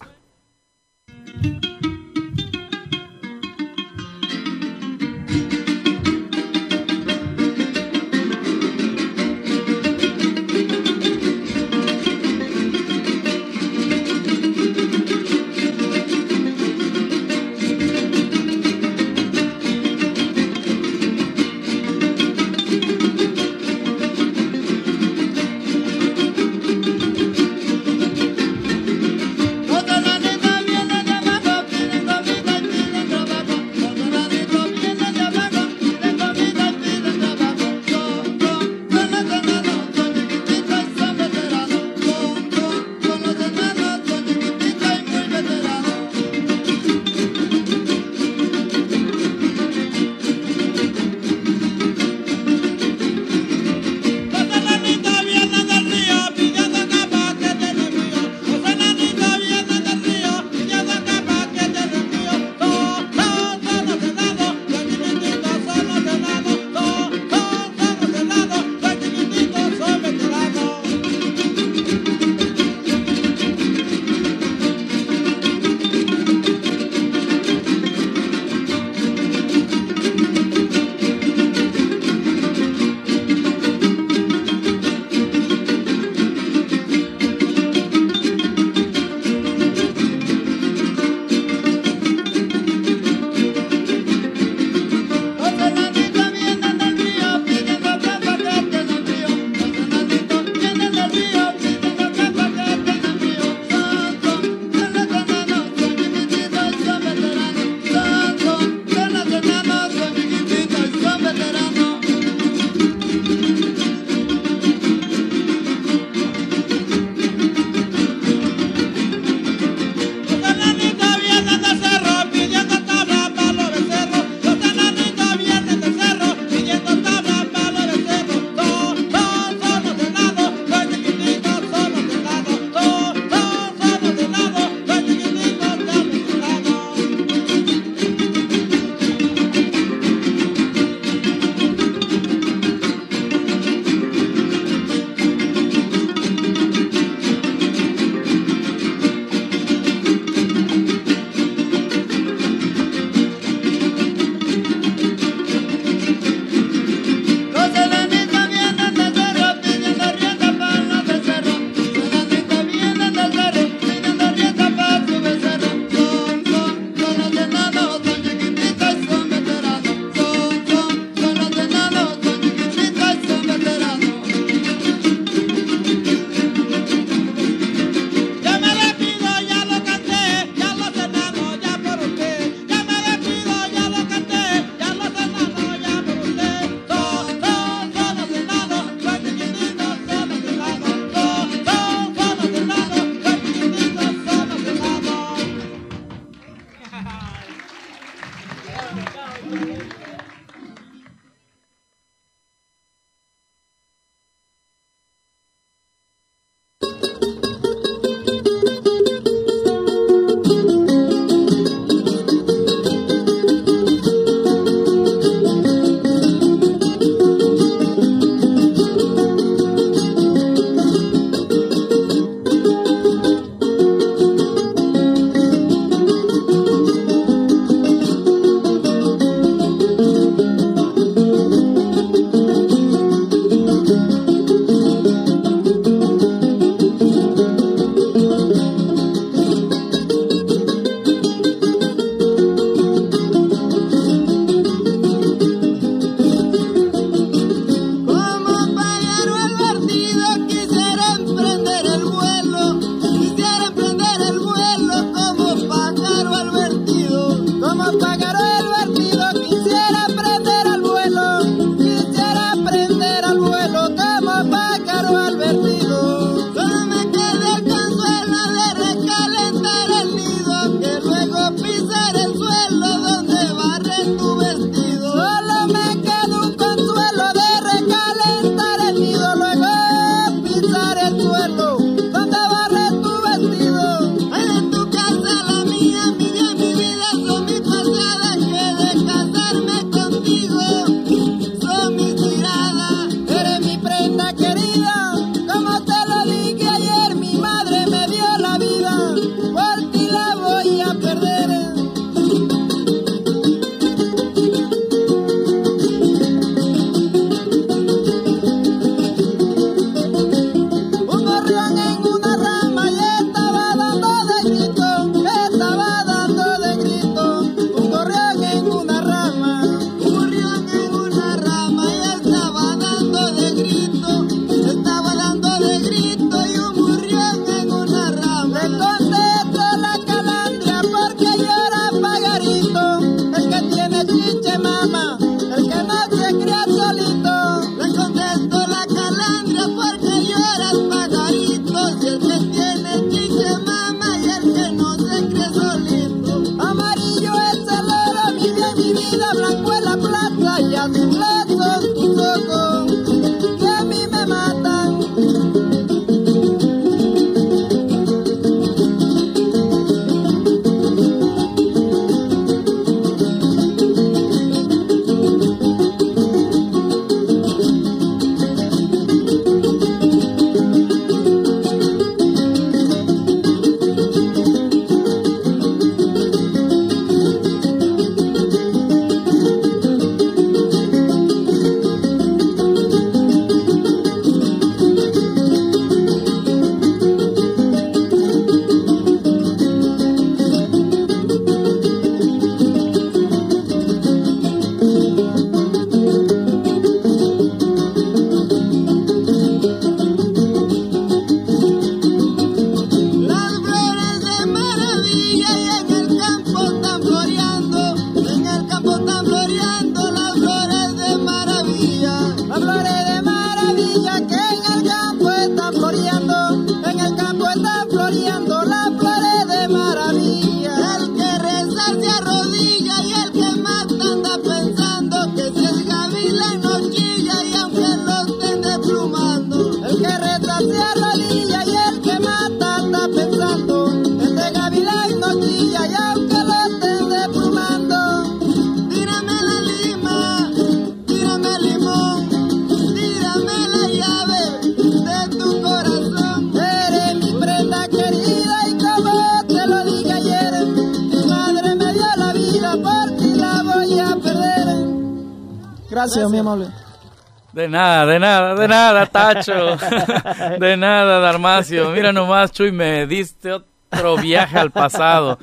De 457.52 457.68
nada, 457.68 458.06
de 458.06 458.18
nada, 458.18 458.54
de 458.54 458.68
nada, 458.68 459.06
Tacho. 459.06 459.76
De 460.60 460.76
nada, 460.76 461.18
Darmacio. 461.18 461.90
Mira 461.90 462.12
nomás, 462.12 462.52
Chuy, 462.52 462.70
me 462.70 463.06
diste 463.06 463.52
otro 463.52 464.16
viaje 464.18 464.56
al 464.56 464.70
pasado. 464.70 465.38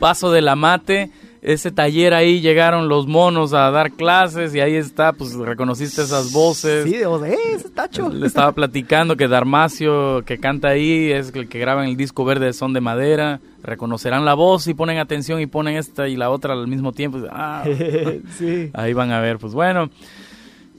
Paso 0.00 0.32
de 0.32 0.42
la 0.42 0.56
mate 0.56 1.10
ese 1.42 1.72
taller 1.72 2.14
ahí 2.14 2.40
llegaron 2.40 2.88
los 2.88 3.08
monos 3.08 3.52
a 3.52 3.68
dar 3.72 3.90
clases 3.90 4.54
y 4.54 4.60
ahí 4.60 4.76
está, 4.76 5.12
pues 5.12 5.34
reconociste 5.34 6.02
esas 6.02 6.32
voces. 6.32 6.84
Sí, 6.84 6.92
de 6.92 7.04
eh, 7.04 7.38
ese 7.54 7.68
Tacho. 7.68 8.10
Le 8.10 8.28
estaba 8.28 8.52
platicando 8.52 9.16
que 9.16 9.26
Darmacio 9.26 10.22
que 10.24 10.38
canta 10.38 10.68
ahí 10.68 11.10
es 11.10 11.34
el 11.34 11.48
que 11.48 11.58
graba 11.58 11.82
en 11.82 11.90
el 11.90 11.96
disco 11.96 12.24
verde 12.24 12.46
de 12.46 12.52
Son 12.52 12.72
de 12.72 12.80
Madera. 12.80 13.40
Reconocerán 13.64 14.24
la 14.24 14.34
voz 14.34 14.68
y 14.68 14.74
ponen 14.74 14.98
atención 14.98 15.40
y 15.40 15.46
ponen 15.46 15.76
esta 15.76 16.06
y 16.06 16.16
la 16.16 16.30
otra 16.30 16.52
al 16.52 16.68
mismo 16.68 16.92
tiempo. 16.92 17.18
Ah". 17.30 17.64
Ahí 18.72 18.92
van 18.92 19.10
a 19.10 19.20
ver, 19.20 19.38
pues 19.38 19.52
bueno. 19.52 19.90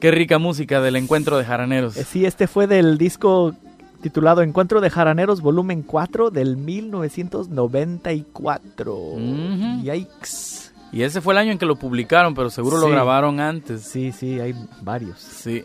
Qué 0.04 0.12
rica 0.12 0.38
música 0.38 0.82
del 0.82 0.98
encuentro 0.98 1.38
de 1.38 1.46
jaraneros. 1.46 1.96
Eh, 1.96 2.04
sí, 2.04 2.26
este 2.26 2.48
fue 2.48 2.68
del 2.68 2.98
disco 2.98 3.56
titulado 4.02 4.42
Encuentro 4.42 4.82
de 4.82 4.90
Jaraneros 4.90 5.40
volumen 5.40 5.82
4 5.82 6.30
del 6.30 6.58
1994. 6.58 8.94
Uh 8.94 9.18
-huh. 9.18 9.82
Yikes. 9.82 10.74
Y 10.92 11.04
ese 11.04 11.22
fue 11.22 11.34
el 11.34 11.38
año 11.38 11.54
en 11.54 11.58
que 11.58 11.66
lo 11.66 11.78
publicaron, 11.78 12.36
pero 12.36 12.50
seguro 12.50 12.80
lo 12.80 12.90
grabaron 12.90 13.40
antes. 13.40 13.84
Sí, 13.84 14.12
sí, 14.12 14.42
hay 14.42 14.54
varios. 14.82 15.20
Sí. 15.20 15.64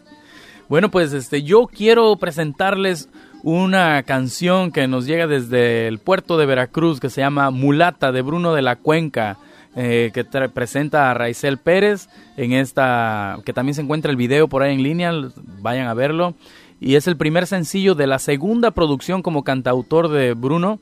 Bueno, 0.69 0.89
pues 0.89 1.13
este 1.15 1.43
yo 1.43 1.67
quiero 1.67 2.15
presentarles 2.15 3.09
una 3.43 4.05
canción 4.05 4.71
que 4.71 4.87
nos 4.87 5.05
llega 5.05 5.27
desde 5.27 5.89
el 5.89 5.99
puerto 5.99 6.39
de 6.39 6.47
Veracruz 6.47 7.01
que 7.01 7.11
se 7.11 7.23
llama 7.23 7.51
Mulata 7.51 8.13
de 8.13 8.23
Bruno 8.23 8.55
de 8.55 8.63
la 8.63 8.77
Cuenca 8.77 9.37
eh, 9.81 10.11
que 10.13 10.25
presenta 10.25 11.09
a 11.09 11.15
Raizel 11.15 11.57
Pérez 11.57 12.09
en 12.37 12.53
esta, 12.53 13.39
que 13.45 13.53
también 13.53 13.77
se 13.77 13.83
encuentra 13.83 14.11
el 14.11 14.17
video 14.17 14.49
por 14.49 14.65
ahí 14.65 14.75
en 14.75 14.83
línea, 14.83 15.13
vayan 15.63 15.87
a 15.87 15.95
verlo. 15.95 16.35
Y 16.81 16.97
es 16.97 17.07
el 17.07 17.17
primer 17.17 17.47
sencillo 17.47 17.95
de 17.95 18.09
la 18.09 18.19
segunda 18.19 18.73
producción 18.73 19.23
como 19.23 19.45
cantautor 19.45 20.09
de 20.09 20.35
Bruno. 20.35 20.81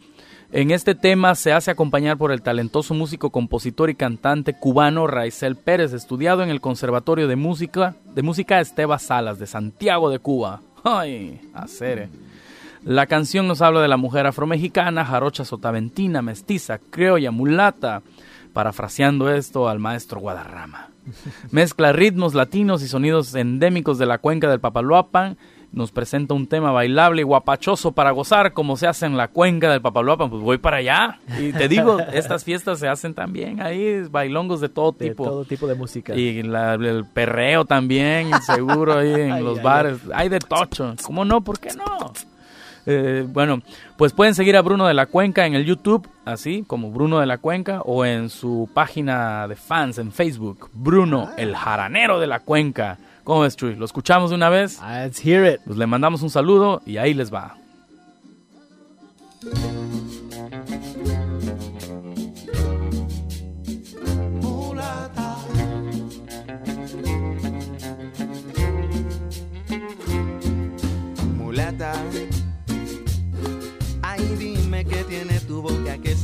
En 0.50 0.70
este 0.70 0.94
tema 0.94 1.34
se 1.34 1.52
hace 1.52 1.70
acompañar 1.70 2.16
por 2.16 2.32
el 2.32 2.40
talentoso 2.40 2.94
músico, 2.94 3.28
compositor 3.28 3.90
y 3.90 3.96
cantante 3.96 4.54
cubano 4.58 5.06
Raizel 5.06 5.56
Pérez, 5.56 5.92
estudiado 5.92 6.42
en 6.42 6.48
el 6.48 6.62
Conservatorio 6.62 7.28
de 7.28 7.36
Música 7.36 7.96
de 8.14 8.22
Música 8.22 8.60
Esteba 8.60 8.98
Salas 8.98 9.38
de 9.38 9.46
Santiago 9.46 10.08
de 10.08 10.20
Cuba. 10.20 10.62
Ay, 10.84 11.38
hacer. 11.52 12.08
La 12.82 13.06
canción 13.06 13.46
nos 13.46 13.60
habla 13.60 13.82
de 13.82 13.88
la 13.88 13.98
mujer 13.98 14.26
afromexicana, 14.26 15.04
jarocha 15.04 15.44
sotaventina, 15.44 16.22
mestiza, 16.22 16.78
criolla, 16.78 17.30
mulata, 17.30 18.00
parafraseando 18.60 19.28
esto 19.30 19.68
al 19.68 19.78
maestro 19.78 20.18
Guadarrama. 20.18 20.88
Mezcla 21.50 21.92
ritmos 21.92 22.32
latinos 22.32 22.82
y 22.82 22.88
sonidos 22.88 23.34
endémicos 23.34 23.98
de 23.98 24.06
la 24.06 24.16
cuenca 24.16 24.48
del 24.48 24.60
Papaloapan. 24.60 25.36
Nos 25.72 25.92
presenta 25.92 26.32
un 26.32 26.46
tema 26.46 26.70
bailable 26.72 27.20
y 27.20 27.24
guapachoso 27.24 27.92
para 27.92 28.12
gozar 28.12 28.54
como 28.54 28.78
se 28.78 28.86
hace 28.86 29.04
en 29.04 29.18
la 29.18 29.28
cuenca 29.28 29.70
del 29.70 29.82
Papaloapan. 29.82 30.30
Pues 30.30 30.42
voy 30.42 30.56
para 30.56 30.78
allá. 30.78 31.20
Y 31.38 31.52
te 31.52 31.68
digo, 31.68 31.98
estas 32.14 32.44
fiestas 32.44 32.78
se 32.78 32.88
hacen 32.88 33.12
también 33.12 33.60
ahí, 33.60 34.00
bailongos 34.10 34.62
de 34.62 34.70
todo 34.70 34.92
De 34.92 35.10
tipo. 35.10 35.24
todo 35.24 35.44
tipo 35.44 35.66
de 35.66 35.74
música. 35.74 36.14
Y 36.14 36.42
la- 36.42 36.76
el 36.76 37.04
perreo 37.12 37.66
también, 37.66 38.30
seguro 38.40 38.96
ahí 38.96 39.12
en 39.12 39.32
Ay, 39.32 39.42
los 39.44 39.58
ay, 39.58 39.64
bares. 39.64 39.98
Hay 40.14 40.30
de 40.30 40.38
tocho. 40.38 40.94
¿Cómo 41.04 41.26
no? 41.26 41.42
¿Por 41.42 41.58
qué 41.60 41.74
no? 41.74 41.84
Eh, 42.86 43.26
bueno, 43.28 43.60
pues 43.96 44.12
pueden 44.12 44.34
seguir 44.34 44.56
a 44.56 44.62
Bruno 44.62 44.86
de 44.86 44.94
la 44.94 45.06
Cuenca 45.06 45.46
en 45.46 45.54
el 45.54 45.64
YouTube, 45.64 46.08
así 46.24 46.64
como 46.66 46.90
Bruno 46.90 47.18
de 47.18 47.26
la 47.26 47.38
Cuenca, 47.38 47.82
o 47.82 48.04
en 48.04 48.30
su 48.30 48.68
página 48.72 49.48
de 49.48 49.56
fans 49.56 49.98
en 49.98 50.12
Facebook, 50.12 50.70
Bruno, 50.72 51.30
el 51.36 51.56
jaranero 51.56 52.20
de 52.20 52.28
la 52.28 52.40
Cuenca. 52.40 52.98
¿Cómo 53.24 53.40
ves, 53.40 53.56
Chuy? 53.56 53.74
¿Lo 53.74 53.84
escuchamos 53.84 54.30
de 54.30 54.36
una 54.36 54.48
vez? 54.48 54.80
Let's 54.80 55.24
hear 55.24 55.52
it. 55.52 55.60
Pues 55.64 55.76
le 55.76 55.86
mandamos 55.86 56.22
un 56.22 56.30
saludo 56.30 56.80
y 56.86 56.96
ahí 56.98 57.12
les 57.12 57.34
va. 57.34 57.56
mulata. 64.40 65.36
Mulata. 71.36 72.25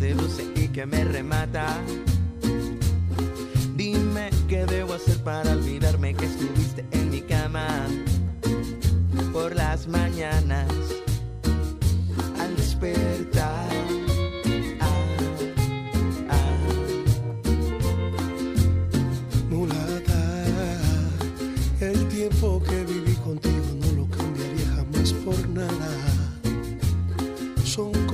Seduce 0.03 0.43
y 0.57 0.67
que 0.67 0.85
me 0.85 1.05
remata. 1.05 1.65
Dime 3.77 4.31
qué 4.49 4.67
debo 4.67 4.95
hacer 4.95 5.19
para 5.23 5.53
olvidarme 5.53 6.13
que 6.15 6.27
estuviste 6.27 6.85
en 6.91 7.11
mi 7.11 7.21
cama 7.21 7.69
por 9.33 9.55
las 9.55 9.87
mañanas 9.87 10.62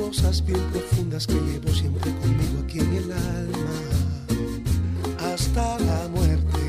cosas 0.09 0.43
bien 0.43 0.61
profundas 0.73 1.27
que 1.27 1.35
llevo 1.35 1.69
siempre 1.69 2.11
conmigo 2.15 2.63
aquí 2.65 2.79
en 2.79 2.95
el 2.95 3.13
alma. 3.13 3.75
Hasta 5.31 5.79
la 5.81 6.09
muerte 6.09 6.61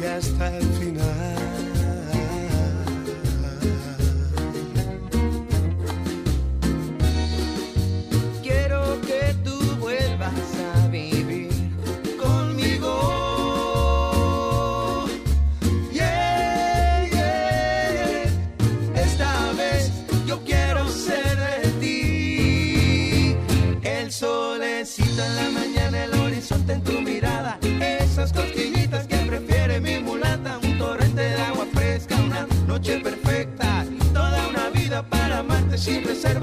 y 0.00 0.04
hasta 0.04 0.56
el 0.56 0.66
final. 0.74 1.19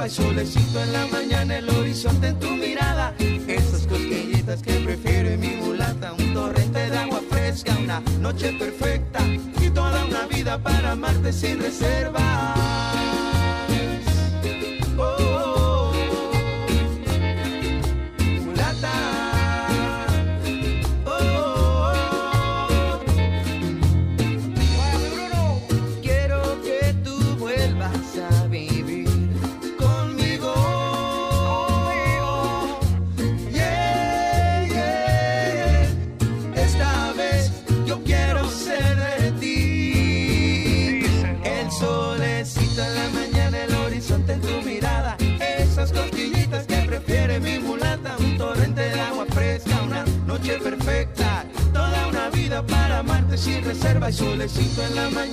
Sin 0.09 0.35
reserva. 0.35 0.47
Y 0.47 0.49
solecito 0.49 0.81
en 0.81 0.93
la 0.93 1.05
mañana, 1.07 1.57
el 1.57 1.69
horizonte 1.69 2.27
en 2.27 2.39
tu 2.39 2.49
mirada. 2.51 3.13
Esas 3.47 3.87
cosquillitas 3.87 4.61
que 4.61 4.73
prefiere 4.79 5.37
mi 5.37 5.55
mulata. 5.57 6.13
Un 6.13 6.33
torrente 6.33 6.89
de 6.89 6.97
agua 6.97 7.21
fresca, 7.29 7.75
una 7.77 7.99
noche 8.19 8.53
perfecta. 8.53 9.19
Y 9.61 9.69
toda 9.69 10.05
una 10.05 10.25
vida 10.27 10.57
para 10.61 10.91
amarte 10.91 11.33
sin 11.33 11.59
reserva. 11.59 12.53
En 54.55 54.95
la 54.95 55.09
mañana, 55.09 55.26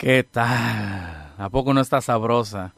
¿Qué 0.00 0.24
tal? 0.24 1.34
¿A 1.36 1.48
poco 1.50 1.74
no 1.74 1.82
está 1.82 2.00
sabrosa? 2.00 2.72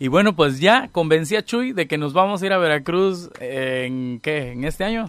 Y 0.00 0.08
bueno, 0.08 0.34
pues 0.34 0.58
ya 0.58 0.88
convencí 0.90 1.36
a 1.36 1.44
Chuy 1.44 1.70
de 1.72 1.86
que 1.86 1.98
nos 1.98 2.12
vamos 2.14 2.42
a 2.42 2.46
ir 2.46 2.52
a 2.52 2.58
Veracruz 2.58 3.30
en 3.38 4.18
¿qué? 4.18 4.50
¿En 4.50 4.64
este 4.64 4.82
año? 4.82 5.08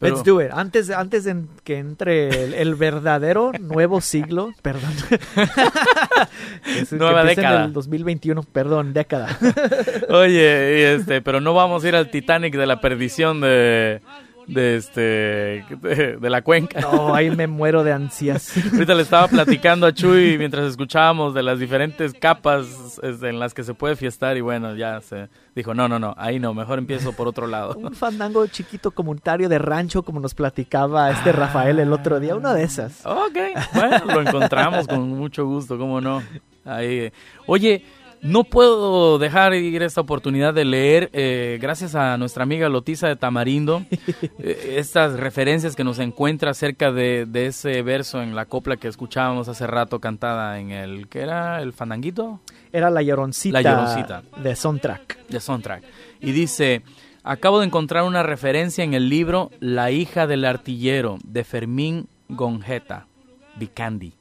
Pero- 0.00 0.16
Let's 0.16 0.24
do 0.24 0.42
it. 0.42 0.48
Antes, 0.52 0.90
antes 0.90 1.22
de 1.22 1.36
que 1.62 1.78
entre 1.78 2.26
el, 2.46 2.54
el 2.54 2.74
verdadero 2.74 3.52
nuevo 3.60 4.00
siglo, 4.00 4.52
perdón. 4.60 4.90
Es 6.66 6.88
que 6.90 6.96
Nueva 6.96 7.20
empieza 7.20 7.40
década. 7.42 7.60
En 7.60 7.66
el 7.66 7.72
2021, 7.72 8.42
perdón, 8.42 8.92
década. 8.92 9.38
Oye, 10.08 10.94
este, 10.96 11.22
pero 11.22 11.40
no 11.40 11.54
vamos 11.54 11.84
a 11.84 11.88
ir 11.88 11.94
al 11.94 12.10
Titanic 12.10 12.56
de 12.56 12.66
la 12.66 12.80
perdición 12.80 13.40
de, 13.40 14.00
de 14.46 14.76
este 14.76 15.00
de, 15.00 16.16
de 16.20 16.30
la 16.30 16.42
cuenca. 16.42 16.80
No, 16.80 17.14
ahí 17.14 17.30
me 17.30 17.46
muero 17.46 17.84
de 17.84 17.92
ansias. 17.92 18.52
Ahorita 18.72 18.94
le 18.94 19.02
estaba 19.02 19.28
platicando 19.28 19.86
a 19.86 19.92
Chuy 19.92 20.38
mientras 20.38 20.64
escuchábamos 20.66 21.34
de 21.34 21.42
las 21.42 21.58
diferentes 21.58 22.12
capas 22.14 23.00
en 23.02 23.38
las 23.38 23.54
que 23.54 23.64
se 23.64 23.74
puede 23.74 23.96
fiestar 23.96 24.36
y 24.36 24.40
bueno, 24.40 24.74
ya 24.74 25.00
se 25.00 25.28
dijo, 25.54 25.74
no, 25.74 25.88
no, 25.88 25.98
no, 25.98 26.14
ahí 26.16 26.38
no, 26.38 26.54
mejor 26.54 26.78
empiezo 26.78 27.12
por 27.12 27.28
otro 27.28 27.46
lado. 27.46 27.74
Un 27.76 27.94
fandango 27.94 28.46
chiquito 28.46 28.90
comunitario 28.90 29.48
de 29.48 29.58
rancho, 29.58 30.02
como 30.02 30.20
nos 30.20 30.34
platicaba 30.34 31.10
este 31.10 31.32
Rafael 31.32 31.78
el 31.78 31.92
otro 31.92 32.20
día, 32.20 32.34
una 32.34 32.54
de 32.54 32.62
esas. 32.64 33.04
Ok, 33.04 33.38
bueno, 33.74 34.04
lo 34.06 34.20
encontramos 34.22 34.86
con 34.88 35.08
mucho 35.10 35.46
gusto, 35.46 35.78
cómo 35.78 36.00
no. 36.00 36.22
Ahí. 36.64 37.12
Oye, 37.46 37.84
no 38.22 38.44
puedo 38.44 39.18
dejar 39.18 39.52
ir 39.54 39.82
esta 39.82 40.00
oportunidad 40.00 40.54
de 40.54 40.64
leer, 40.64 41.10
eh, 41.12 41.58
gracias 41.60 41.96
a 41.96 42.16
nuestra 42.16 42.44
amiga 42.44 42.68
Lotiza 42.68 43.08
de 43.08 43.16
Tamarindo, 43.16 43.84
eh, 44.38 44.76
estas 44.78 45.18
referencias 45.18 45.74
que 45.74 45.82
nos 45.82 45.98
encuentra 45.98 46.52
acerca 46.52 46.92
de, 46.92 47.26
de 47.26 47.46
ese 47.46 47.82
verso 47.82 48.22
en 48.22 48.36
la 48.36 48.46
copla 48.46 48.76
que 48.76 48.86
escuchábamos 48.86 49.48
hace 49.48 49.66
rato 49.66 50.00
cantada 50.00 50.60
en 50.60 50.70
el, 50.70 51.08
¿qué 51.08 51.20
era? 51.20 51.60
¿El 51.60 51.72
fandanguito? 51.72 52.40
Era 52.72 52.90
la 52.90 53.02
lloroncita, 53.02 53.60
La 53.60 53.70
Lloroncita. 53.70 54.22
de 54.40 54.56
soundtrack. 54.56 55.26
de 55.28 55.40
soundtrack. 55.40 55.82
Y 56.20 56.30
dice, 56.30 56.82
acabo 57.24 57.58
de 57.58 57.66
encontrar 57.66 58.04
una 58.04 58.22
referencia 58.22 58.84
en 58.84 58.94
el 58.94 59.08
libro 59.08 59.50
La 59.58 59.90
hija 59.90 60.28
del 60.28 60.44
artillero 60.44 61.18
de 61.24 61.42
Fermín 61.42 62.08
Gonjeta, 62.28 63.08
Vicandi, 63.56 64.14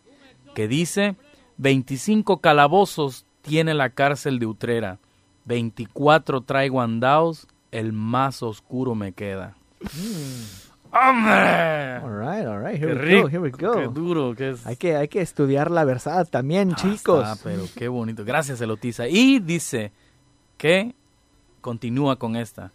que 0.55 0.67
dice, 0.67 1.15
25 1.57 2.41
calabozos 2.41 3.25
tiene 3.41 3.73
la 3.73 3.89
cárcel 3.89 4.39
de 4.39 4.45
Utrera, 4.45 4.99
24 5.45 6.41
traigo 6.41 6.81
andaos, 6.81 7.47
el 7.71 7.93
más 7.93 8.43
oscuro 8.43 8.95
me 8.95 9.11
queda. 9.13 9.55
¡Hombre! 10.93 11.97
All 12.03 12.19
right, 12.19 12.45
all 12.45 12.61
right, 12.61 12.79
¡Qué 12.79 12.85
here 12.85 12.93
we 12.95 13.01
rico! 13.01 13.21
go, 13.23 13.27
here 13.29 13.39
we 13.39 13.49
go. 13.51 13.73
¡Qué 13.73 13.87
duro! 13.87 14.35
que 14.35 14.49
es! 14.51 14.65
Hay 14.67 14.75
que, 14.75 14.97
hay 14.97 15.07
que 15.07 15.21
estudiar 15.21 15.71
la 15.71 15.85
verdad 15.85 16.27
también, 16.29 16.71
Ah, 16.73 16.75
chicos. 16.75 17.25
está, 17.27 17.37
pero 17.43 17.63
qué 17.75 17.87
bonito. 17.87 18.25
Gracias, 18.25 18.59
Elotiza. 18.59 19.07
Y 19.07 19.39
dice 19.39 19.91
que 20.57 20.93
continúa 21.61 22.17
con 22.17 22.35
esta. 22.35 22.71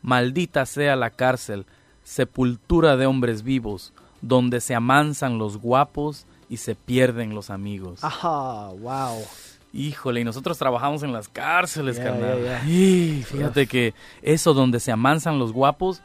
Maldita 0.00 0.64
sea 0.64 0.96
la 0.96 1.10
cárcel, 1.10 1.66
sepultura 2.02 2.96
de 2.96 3.04
hombres 3.06 3.42
vivos, 3.42 3.92
donde 4.22 4.60
se 4.60 4.74
amansan 4.74 5.36
los 5.38 5.58
guapos 5.58 6.26
y 6.48 6.56
se 6.56 6.74
pierden 6.74 7.34
los 7.34 7.50
amigos. 7.50 8.02
Ajá, 8.02 8.68
wow. 8.68 9.22
Híjole, 9.72 10.20
y 10.20 10.24
nosotros 10.24 10.58
trabajamos 10.58 11.02
en 11.02 11.12
las 11.12 11.28
cárceles, 11.28 11.96
Ya, 11.96 12.04
carnal. 12.04 12.42
ya, 12.44 12.62
ya. 12.62 12.68
Y 12.68 13.22
fíjate 13.22 13.66
que 13.66 13.94
eso 14.20 14.52
donde 14.54 14.80
se 14.80 14.92
amansan 14.92 15.38
los 15.38 15.52
guapos, 15.52 16.02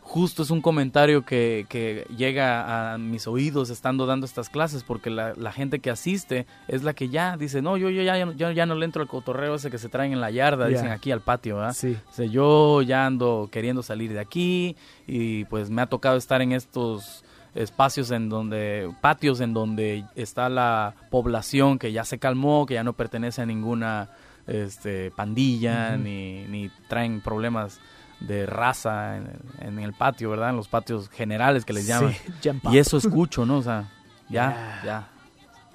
justo 0.00 0.42
es 0.42 0.50
un 0.50 0.60
comentario 0.60 1.24
que, 1.24 1.66
que 1.68 2.04
llega 2.16 2.94
a 2.94 2.98
mis 2.98 3.26
oídos 3.28 3.70
estando 3.70 4.06
dando 4.06 4.26
estas 4.26 4.48
clases, 4.48 4.82
porque 4.82 5.08
la, 5.10 5.34
la 5.36 5.52
gente 5.52 5.78
que 5.80 5.88
asiste 5.90 6.46
es 6.68 6.82
la 6.82 6.94
que 6.94 7.08
ya 7.08 7.36
dice, 7.36 7.62
no, 7.62 7.76
yo, 7.76 7.90
yo, 7.90 8.02
ya, 8.02 8.16
yo 8.32 8.50
ya 8.50 8.66
no 8.66 8.74
le 8.74 8.84
entro 8.86 9.02
al 9.02 9.08
cotorreo 9.08 9.54
ese 9.54 9.70
que 9.70 9.78
se 9.78 9.88
traen 9.88 10.12
en 10.12 10.20
la 10.20 10.30
yarda, 10.30 10.64
Ya. 10.68 10.76
dicen 10.76 10.90
aquí 10.92 11.12
al 11.12 11.20
patio, 11.20 11.56
¿verdad? 11.56 11.74
Sí. 11.74 11.96
Dice, 12.08 12.28
yo 12.28 12.82
ya 12.82 13.06
ando 13.06 13.48
queriendo 13.52 13.82
salir 13.84 14.12
de 14.12 14.18
aquí 14.20 14.76
y 15.06 15.44
pues 15.46 15.70
me 15.70 15.82
ha 15.82 15.86
tocado 15.86 16.16
estar 16.16 16.42
en 16.42 16.52
estos 16.52 17.24
espacios 17.54 18.10
en 18.10 18.28
donde, 18.28 18.92
patios 19.00 19.40
en 19.40 19.52
donde 19.52 20.04
está 20.14 20.48
la 20.48 20.94
población 21.10 21.78
que 21.78 21.92
ya 21.92 22.04
se 22.04 22.18
calmó, 22.18 22.66
que 22.66 22.74
ya 22.74 22.84
no 22.84 22.92
pertenece 22.92 23.42
a 23.42 23.46
ninguna 23.46 24.10
este, 24.46 25.10
pandilla, 25.10 25.96
ni, 25.96 26.44
ni 26.48 26.70
traen 26.88 27.20
problemas 27.20 27.80
de 28.20 28.46
raza 28.46 29.16
en, 29.16 29.30
en 29.60 29.78
el 29.78 29.92
patio, 29.94 30.30
¿verdad? 30.30 30.50
En 30.50 30.56
los 30.56 30.68
patios 30.68 31.08
generales 31.08 31.64
que 31.64 31.72
les 31.72 31.86
llaman. 31.86 32.14
Sí, 32.42 32.50
Y 32.70 32.78
eso 32.78 32.96
escucho, 32.96 33.46
¿no? 33.46 33.58
O 33.58 33.62
sea, 33.62 33.90
ya, 34.28 34.82
ya. 34.84 35.08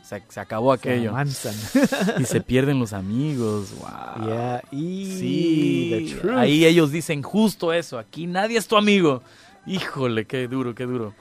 Se, 0.03 0.21
se 0.29 0.39
acabó 0.39 0.71
aquello. 0.71 1.13
Y 2.19 2.25
se 2.25 2.41
pierden 2.41 2.79
los 2.79 2.93
amigos. 2.93 3.73
Wow. 3.79 4.27
Yeah, 4.27 4.61
y 4.71 5.05
Sí, 5.17 6.19
ahí 6.35 6.63
ellos 6.63 6.91
dicen 6.91 7.23
justo 7.23 7.73
eso, 7.73 7.97
aquí 7.97 8.27
nadie 8.27 8.59
es 8.59 8.67
tu 8.67 8.77
amigo. 8.77 9.23
Híjole, 9.65 10.25
qué 10.25 10.47
duro, 10.47 10.75
qué 10.75 10.85
duro. 10.85 11.15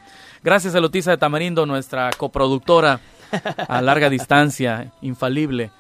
Gracias 0.45 0.75
a 0.75 0.81
Lotiza 0.81 1.11
de 1.11 1.17
Tamarindo, 1.17 1.67
nuestra 1.67 2.11
coproductora 2.17 3.01
a 3.67 3.83
larga 3.83 4.11
distancia, 4.11 4.93
infalible. 5.01 5.73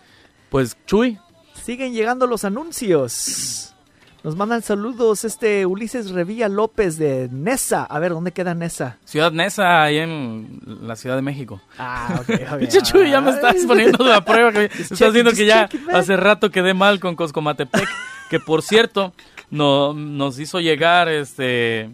Pues 0.48 0.76
Chuy, 0.86 1.18
Siguen 1.64 1.94
llegando 1.94 2.26
los 2.26 2.44
anuncios. 2.44 3.74
Nos 4.22 4.36
mandan 4.36 4.62
saludos 4.62 5.24
este 5.24 5.66
Ulises 5.66 6.10
Revilla 6.10 6.48
López 6.48 6.98
de 6.98 7.28
Nesa. 7.30 7.84
A 7.84 7.98
ver, 7.98 8.12
¿dónde 8.12 8.32
queda 8.32 8.54
Nesa? 8.54 8.98
Ciudad 9.04 9.32
Nesa, 9.32 9.82
ahí 9.82 9.98
en 9.98 10.60
la 10.82 10.96
Ciudad 10.96 11.16
de 11.16 11.22
México. 11.22 11.60
Ah, 11.78 12.20
ok, 12.20 12.40
ok. 12.52 12.58
Pinche 12.58 12.82
Chuy, 12.82 13.10
ya 13.10 13.20
me 13.20 13.30
estás 13.30 13.56
poniendo 13.66 14.02
de 14.02 14.14
a 14.14 14.22
prueba. 14.22 14.52
que 14.52 14.64
Estás 14.78 15.12
viendo 15.12 15.32
que 15.32 15.46
ya 15.46 15.68
hace 15.92 16.16
rato 16.16 16.50
quedé 16.50 16.74
mal 16.74 17.00
con 17.00 17.16
Coscomatepec. 17.16 17.88
Que 18.30 18.40
por 18.40 18.62
cierto, 18.62 19.12
no, 19.50 19.92
nos 19.92 20.38
hizo 20.38 20.60
llegar 20.60 21.08
este 21.08 21.90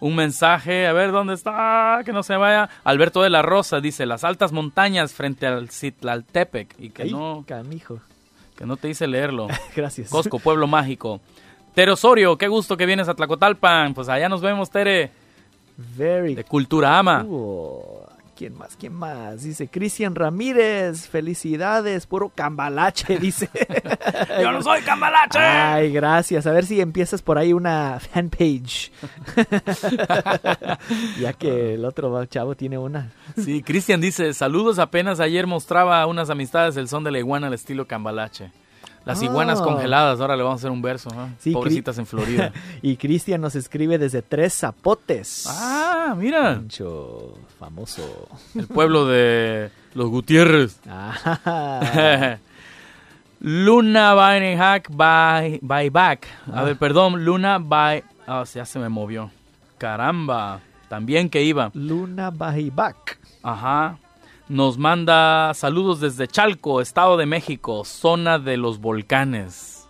un 0.00 0.14
mensaje. 0.14 0.86
A 0.86 0.92
ver, 0.92 1.12
¿dónde 1.12 1.34
está? 1.34 2.00
Que 2.04 2.12
no 2.12 2.22
se 2.22 2.36
vaya. 2.36 2.68
Alberto 2.84 3.22
de 3.22 3.30
la 3.30 3.42
Rosa 3.42 3.80
dice, 3.80 4.06
las 4.06 4.24
altas 4.24 4.52
montañas 4.52 5.12
frente 5.12 5.46
al 5.46 5.70
Citlaltepec. 5.70 6.74
Y 6.78 6.90
que 6.90 7.04
Ay, 7.04 7.12
no, 7.12 7.44
canijo. 7.46 8.00
que 8.56 8.66
no 8.66 8.76
te 8.76 8.88
hice 8.88 9.06
leerlo. 9.06 9.48
Gracias. 9.76 10.08
Cosco, 10.10 10.38
pueblo 10.38 10.66
mágico. 10.66 11.20
Tere 11.74 11.92
Osorio, 11.92 12.38
qué 12.38 12.48
gusto 12.48 12.76
que 12.76 12.86
vienes 12.86 13.08
a 13.08 13.14
Tlacotalpan. 13.14 13.92
Pues 13.94 14.08
allá 14.08 14.28
nos 14.28 14.40
vemos, 14.40 14.70
Tere, 14.70 15.10
Very 15.76 16.34
de 16.34 16.44
Cultura 16.44 16.98
Ama. 16.98 17.22
cool. 17.24 18.05
¿Quién 18.36 18.56
más? 18.56 18.76
¿Quién 18.76 18.92
más? 18.92 19.42
Dice 19.44 19.68
Cristian 19.68 20.14
Ramírez. 20.14 21.08
Felicidades, 21.08 22.06
puro 22.06 22.28
cambalache, 22.34 23.18
dice. 23.20 23.48
Yo 24.42 24.52
no 24.52 24.62
soy 24.62 24.82
cambalache. 24.82 25.38
Ay, 25.38 25.90
gracias. 25.90 26.46
A 26.46 26.52
ver 26.52 26.66
si 26.66 26.80
empiezas 26.80 27.22
por 27.22 27.38
ahí 27.38 27.54
una 27.54 27.98
fanpage. 27.98 28.92
ya 31.20 31.32
que 31.32 31.74
el 31.74 31.84
otro 31.84 32.24
chavo 32.26 32.54
tiene 32.54 32.78
una. 32.78 33.10
Sí, 33.42 33.62
Cristian 33.62 34.00
dice, 34.00 34.34
saludos, 34.34 34.78
apenas 34.78 35.20
ayer 35.20 35.46
mostraba 35.46 36.04
unas 36.06 36.30
amistades 36.30 36.76
el 36.76 36.88
son 36.88 37.04
de 37.04 37.10
la 37.12 37.18
iguana 37.18 37.46
al 37.46 37.54
estilo 37.54 37.86
cambalache. 37.86 38.52
Las 39.04 39.22
iguanas 39.22 39.60
Ah. 39.60 39.64
congeladas, 39.64 40.20
ahora 40.20 40.34
le 40.36 40.42
vamos 40.42 40.58
a 40.58 40.60
hacer 40.62 40.70
un 40.72 40.82
verso, 40.82 41.08
¿no? 41.14 41.28
Sí, 41.38 41.52
Pobrecitas 41.52 41.96
en 41.98 42.06
Florida. 42.06 42.52
Y 42.82 42.96
Cristian 42.96 43.40
nos 43.40 43.54
escribe 43.54 43.98
desde 43.98 44.20
Tres 44.20 44.52
Zapotes. 44.58 45.46
ah, 45.48 45.85
mira, 46.14 46.54
Rancho 46.54 47.34
famoso. 47.58 48.28
el 48.54 48.66
pueblo 48.66 49.06
de 49.06 49.70
los 49.94 50.08
Gutiérrez. 50.08 50.78
Ah, 50.88 52.38
Luna 53.40 54.14
by 54.14 54.56
hack 54.56 54.88
by, 54.90 55.58
by 55.62 55.90
back. 55.90 56.26
A 56.52 56.62
ver, 56.64 56.76
perdón, 56.76 57.24
Luna 57.24 57.58
by... 57.58 58.02
Ah, 58.26 58.44
ya 58.44 58.64
se 58.64 58.78
me 58.78 58.88
movió. 58.88 59.30
Caramba, 59.78 60.60
también 60.88 61.28
que 61.28 61.42
iba. 61.42 61.70
Luna 61.74 62.30
Bajibac. 62.30 63.18
Ajá. 63.42 63.98
Nos 64.48 64.78
manda 64.78 65.52
saludos 65.54 66.00
desde 66.00 66.26
Chalco, 66.28 66.80
Estado 66.80 67.16
de 67.16 67.26
México, 67.26 67.84
zona 67.84 68.38
de 68.38 68.56
los 68.56 68.80
volcanes. 68.80 69.86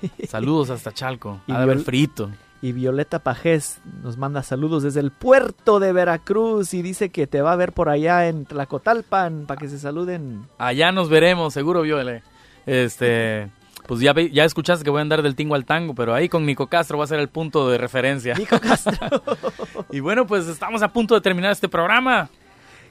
Saludos 0.28 0.70
hasta 0.70 0.92
Chalco. 0.92 1.40
Y 1.46 1.52
Ha 1.52 1.58
de 1.58 1.62
haber 1.64 1.78
viol- 1.78 1.84
frito. 1.84 2.30
Y 2.62 2.72
Violeta 2.72 3.18
Pajés 3.18 3.80
nos 4.02 4.16
manda 4.16 4.42
saludos 4.42 4.82
desde 4.82 5.00
el 5.00 5.10
puerto 5.10 5.78
de 5.78 5.92
Veracruz 5.92 6.72
y 6.74 6.82
dice 6.82 7.10
que 7.10 7.26
te 7.26 7.42
va 7.42 7.52
a 7.52 7.56
ver 7.56 7.72
por 7.72 7.88
allá 7.88 8.28
en 8.28 8.46
Tlacotalpan 8.46 9.44
para 9.46 9.58
que 9.58 9.68
se 9.68 9.78
saluden. 9.78 10.46
Allá 10.58 10.90
nos 10.90 11.08
veremos, 11.08 11.52
seguro, 11.52 11.82
Viole. 11.82 12.22
Este, 12.64 13.50
pues 13.86 14.00
ya, 14.00 14.14
ya 14.14 14.44
escuchaste 14.44 14.84
que 14.84 14.90
voy 14.90 14.98
a 14.98 15.02
andar 15.02 15.22
del 15.22 15.36
tingo 15.36 15.54
al 15.54 15.64
tango, 15.64 15.94
pero 15.94 16.14
ahí 16.14 16.28
con 16.28 16.44
Nico 16.46 16.66
Castro 16.66 16.98
va 16.98 17.04
a 17.04 17.08
ser 17.08 17.20
el 17.20 17.28
punto 17.28 17.68
de 17.68 17.78
referencia. 17.78 18.34
Nico 18.34 18.58
Castro. 18.60 19.22
Y 19.90 20.00
bueno, 20.00 20.26
pues 20.26 20.48
estamos 20.48 20.82
a 20.82 20.88
punto 20.88 21.14
de 21.14 21.20
terminar 21.20 21.52
este 21.52 21.68
programa. 21.68 22.28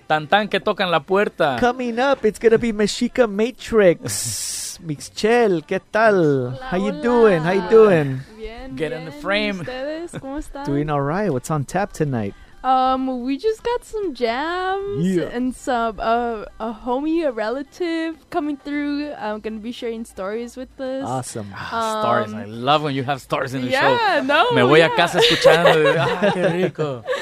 Tan 0.07 0.27
tan 0.27 0.47
que 0.47 0.59
tocan 0.59 0.91
la 0.91 1.01
puerta. 1.01 1.57
Coming 1.59 1.99
up, 1.99 2.19
it's 2.23 2.39
gonna 2.39 2.57
be 2.57 2.71
Mexica 2.71 3.27
Matrix. 3.27 4.61
Mixchel, 4.79 5.63
¿qué 5.65 5.79
tal? 5.91 6.57
How 6.71 6.77
you 6.77 6.91
doing? 7.01 7.41
How 7.41 7.51
you 7.51 7.69
doing? 7.69 8.21
Bien, 8.37 8.75
Get 8.75 8.91
in 8.91 9.05
the 9.05 9.11
frame. 9.11 9.59
¿Ustedes 9.61 10.11
cómo 10.19 10.37
están? 10.39 10.65
Doing 10.65 10.89
all 10.89 11.01
right. 11.01 11.31
What's 11.31 11.49
on 11.51 11.65
tap 11.65 11.93
tonight? 11.93 12.33
Um, 12.63 13.21
we 13.21 13.37
just 13.37 13.61
got 13.63 13.83
some 13.85 14.15
jams 14.15 15.05
Yeah. 15.05 15.29
and 15.31 15.53
some 15.55 15.99
uh, 15.99 16.45
a 16.59 16.73
homie, 16.73 17.23
a 17.23 17.31
relative 17.31 18.27
coming 18.31 18.57
through. 18.57 19.13
I'm 19.13 19.39
gonna 19.39 19.59
be 19.59 19.71
sharing 19.71 20.03
stories 20.03 20.57
with 20.57 20.79
us. 20.81 21.05
Awesome. 21.05 21.53
Ah, 21.53 22.01
stars. 22.01 22.33
I 22.33 22.45
love 22.45 22.81
when 22.81 22.95
you 22.95 23.03
have 23.03 23.21
stars 23.21 23.53
in 23.53 23.61
the 23.61 23.71
show. 23.71 23.77
yeah, 23.77 24.21
no. 24.25 24.51
Me 24.53 24.63
voy 24.63 24.79
yeah. 24.79 24.91
a 24.91 24.95
casa 24.95 25.19
escuchando. 25.19 25.95
Ah, 25.99 26.31
qué 26.33 26.51
rico. 26.63 27.03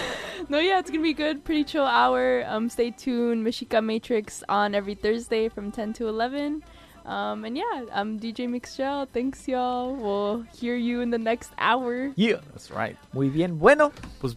No, 0.49 0.60
yeah, 0.60 0.78
it's 0.80 0.91
gonna 0.91 1.01
be 1.01 1.14
good. 1.14 1.43
Pretty 1.45 1.64
chill 1.64 1.86
hour. 1.86 2.43
Um, 2.45 2.70
stay 2.70 2.91
tuned. 2.91 3.45
Mexica 3.47 3.84
Matrix 3.84 4.43
on 4.49 4.76
every 4.76 4.93
Thursday 4.93 5.47
from 5.47 5.72
10 5.72 5.93
to 5.93 6.08
11. 6.10 6.64
Um, 7.06 7.43
and 7.45 7.58
yeah, 7.58 7.84
I'm 7.93 8.20
DJ 8.20 8.47
Mixgel. 8.47 9.08
Thanks, 9.12 9.45
y'all. 9.47 9.93
We'll 9.93 10.43
hear 10.60 10.76
you 10.78 11.01
in 11.01 11.12
the 11.12 11.18
next 11.18 11.51
hour. 11.58 12.12
Yeah. 12.16 12.38
That's 12.54 12.72
right. 12.72 12.95
Muy 13.12 13.30
bien. 13.30 13.60
Bueno, 13.60 13.91
Pues 14.22 14.36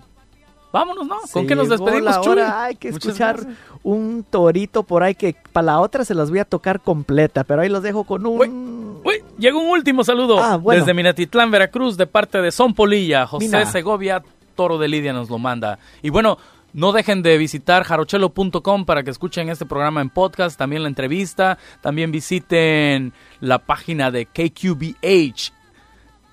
vámonos, 0.72 1.06
¿no? 1.06 1.16
¿Con 1.32 1.46
qué 1.46 1.54
nos 1.54 1.68
despedimos, 1.68 2.20
Chuy? 2.22 2.40
Hay 2.40 2.74
que 2.74 2.90
Muchas 2.90 3.06
escuchar 3.06 3.36
gracias. 3.36 3.56
un 3.84 4.24
torito 4.28 4.82
por 4.82 5.02
ahí 5.04 5.14
que 5.14 5.36
para 5.52 5.66
la 5.66 5.80
otra 5.80 6.04
se 6.04 6.14
las 6.14 6.28
voy 6.30 6.40
a 6.40 6.44
tocar 6.44 6.80
completa, 6.80 7.44
pero 7.44 7.62
ahí 7.62 7.68
los 7.68 7.82
dejo 7.82 8.04
con 8.04 8.26
un... 8.26 9.00
Uy, 9.04 9.22
llegó 9.38 9.60
un 9.60 9.68
último 9.70 10.02
saludo 10.02 10.38
Ah, 10.42 10.56
bueno. 10.56 10.80
desde 10.80 10.92
Minatitlán, 10.92 11.50
Veracruz, 11.52 11.96
de 11.96 12.06
parte 12.08 12.42
de 12.42 12.50
Son 12.50 12.74
Polilla. 12.74 13.26
José 13.26 13.46
Mina. 13.46 13.64
Segovia, 13.66 14.22
Toro 14.56 14.76
de 14.78 14.88
Lidia 14.88 15.12
nos 15.12 15.30
lo 15.30 15.38
manda. 15.38 15.78
Y 16.02 16.10
bueno, 16.10 16.36
no 16.76 16.92
dejen 16.92 17.22
de 17.22 17.36
visitar 17.38 17.82
jarochelo.com 17.84 18.84
para 18.84 19.02
que 19.02 19.10
escuchen 19.10 19.48
este 19.48 19.64
programa 19.64 20.02
en 20.02 20.10
podcast, 20.10 20.58
también 20.58 20.82
la 20.82 20.88
entrevista. 20.88 21.56
También 21.80 22.12
visiten 22.12 23.14
la 23.40 23.60
página 23.60 24.10
de 24.10 24.26
KQBH 24.26 25.54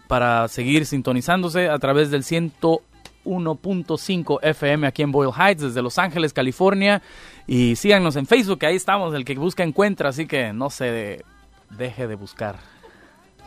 para 0.10 0.50
seguir 0.50 0.86
sintonizándose 0.86 1.70
a 1.70 1.80
través 1.80 2.12
del 2.12 2.24
101.5 2.24 4.40
FM 4.42 4.86
aquí 4.86 5.02
en 5.02 5.14
Boyle 5.14 5.32
Heights, 5.32 5.62
desde 5.62 5.82
Los 5.82 5.98
Ángeles, 5.98 6.34
California. 6.34 7.02
Y 7.48 7.78
síganos 7.78 8.18
en 8.18 8.26
Facebook, 8.26 8.66
ahí 8.66 8.76
estamos, 8.76 9.16
el 9.16 9.24
que 9.24 9.36
busca 9.36 9.64
encuentra, 9.64 10.10
así 10.10 10.28
que 10.28 10.52
no 10.52 10.70
se 10.70 11.24
deje 11.70 12.06
de 12.06 12.16
buscar. 12.16 12.58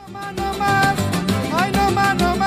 no 0.09 0.59
más, 0.59 0.97
ay 1.53 1.73
no 1.73 1.91
más, 1.91 2.17
no 2.17 2.37
más, 2.37 2.46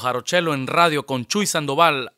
Jarochelo 0.00 0.54
en 0.54 0.66
radio 0.66 1.06
con 1.06 1.26
Chuy 1.26 1.46
Sandoval 1.46 2.12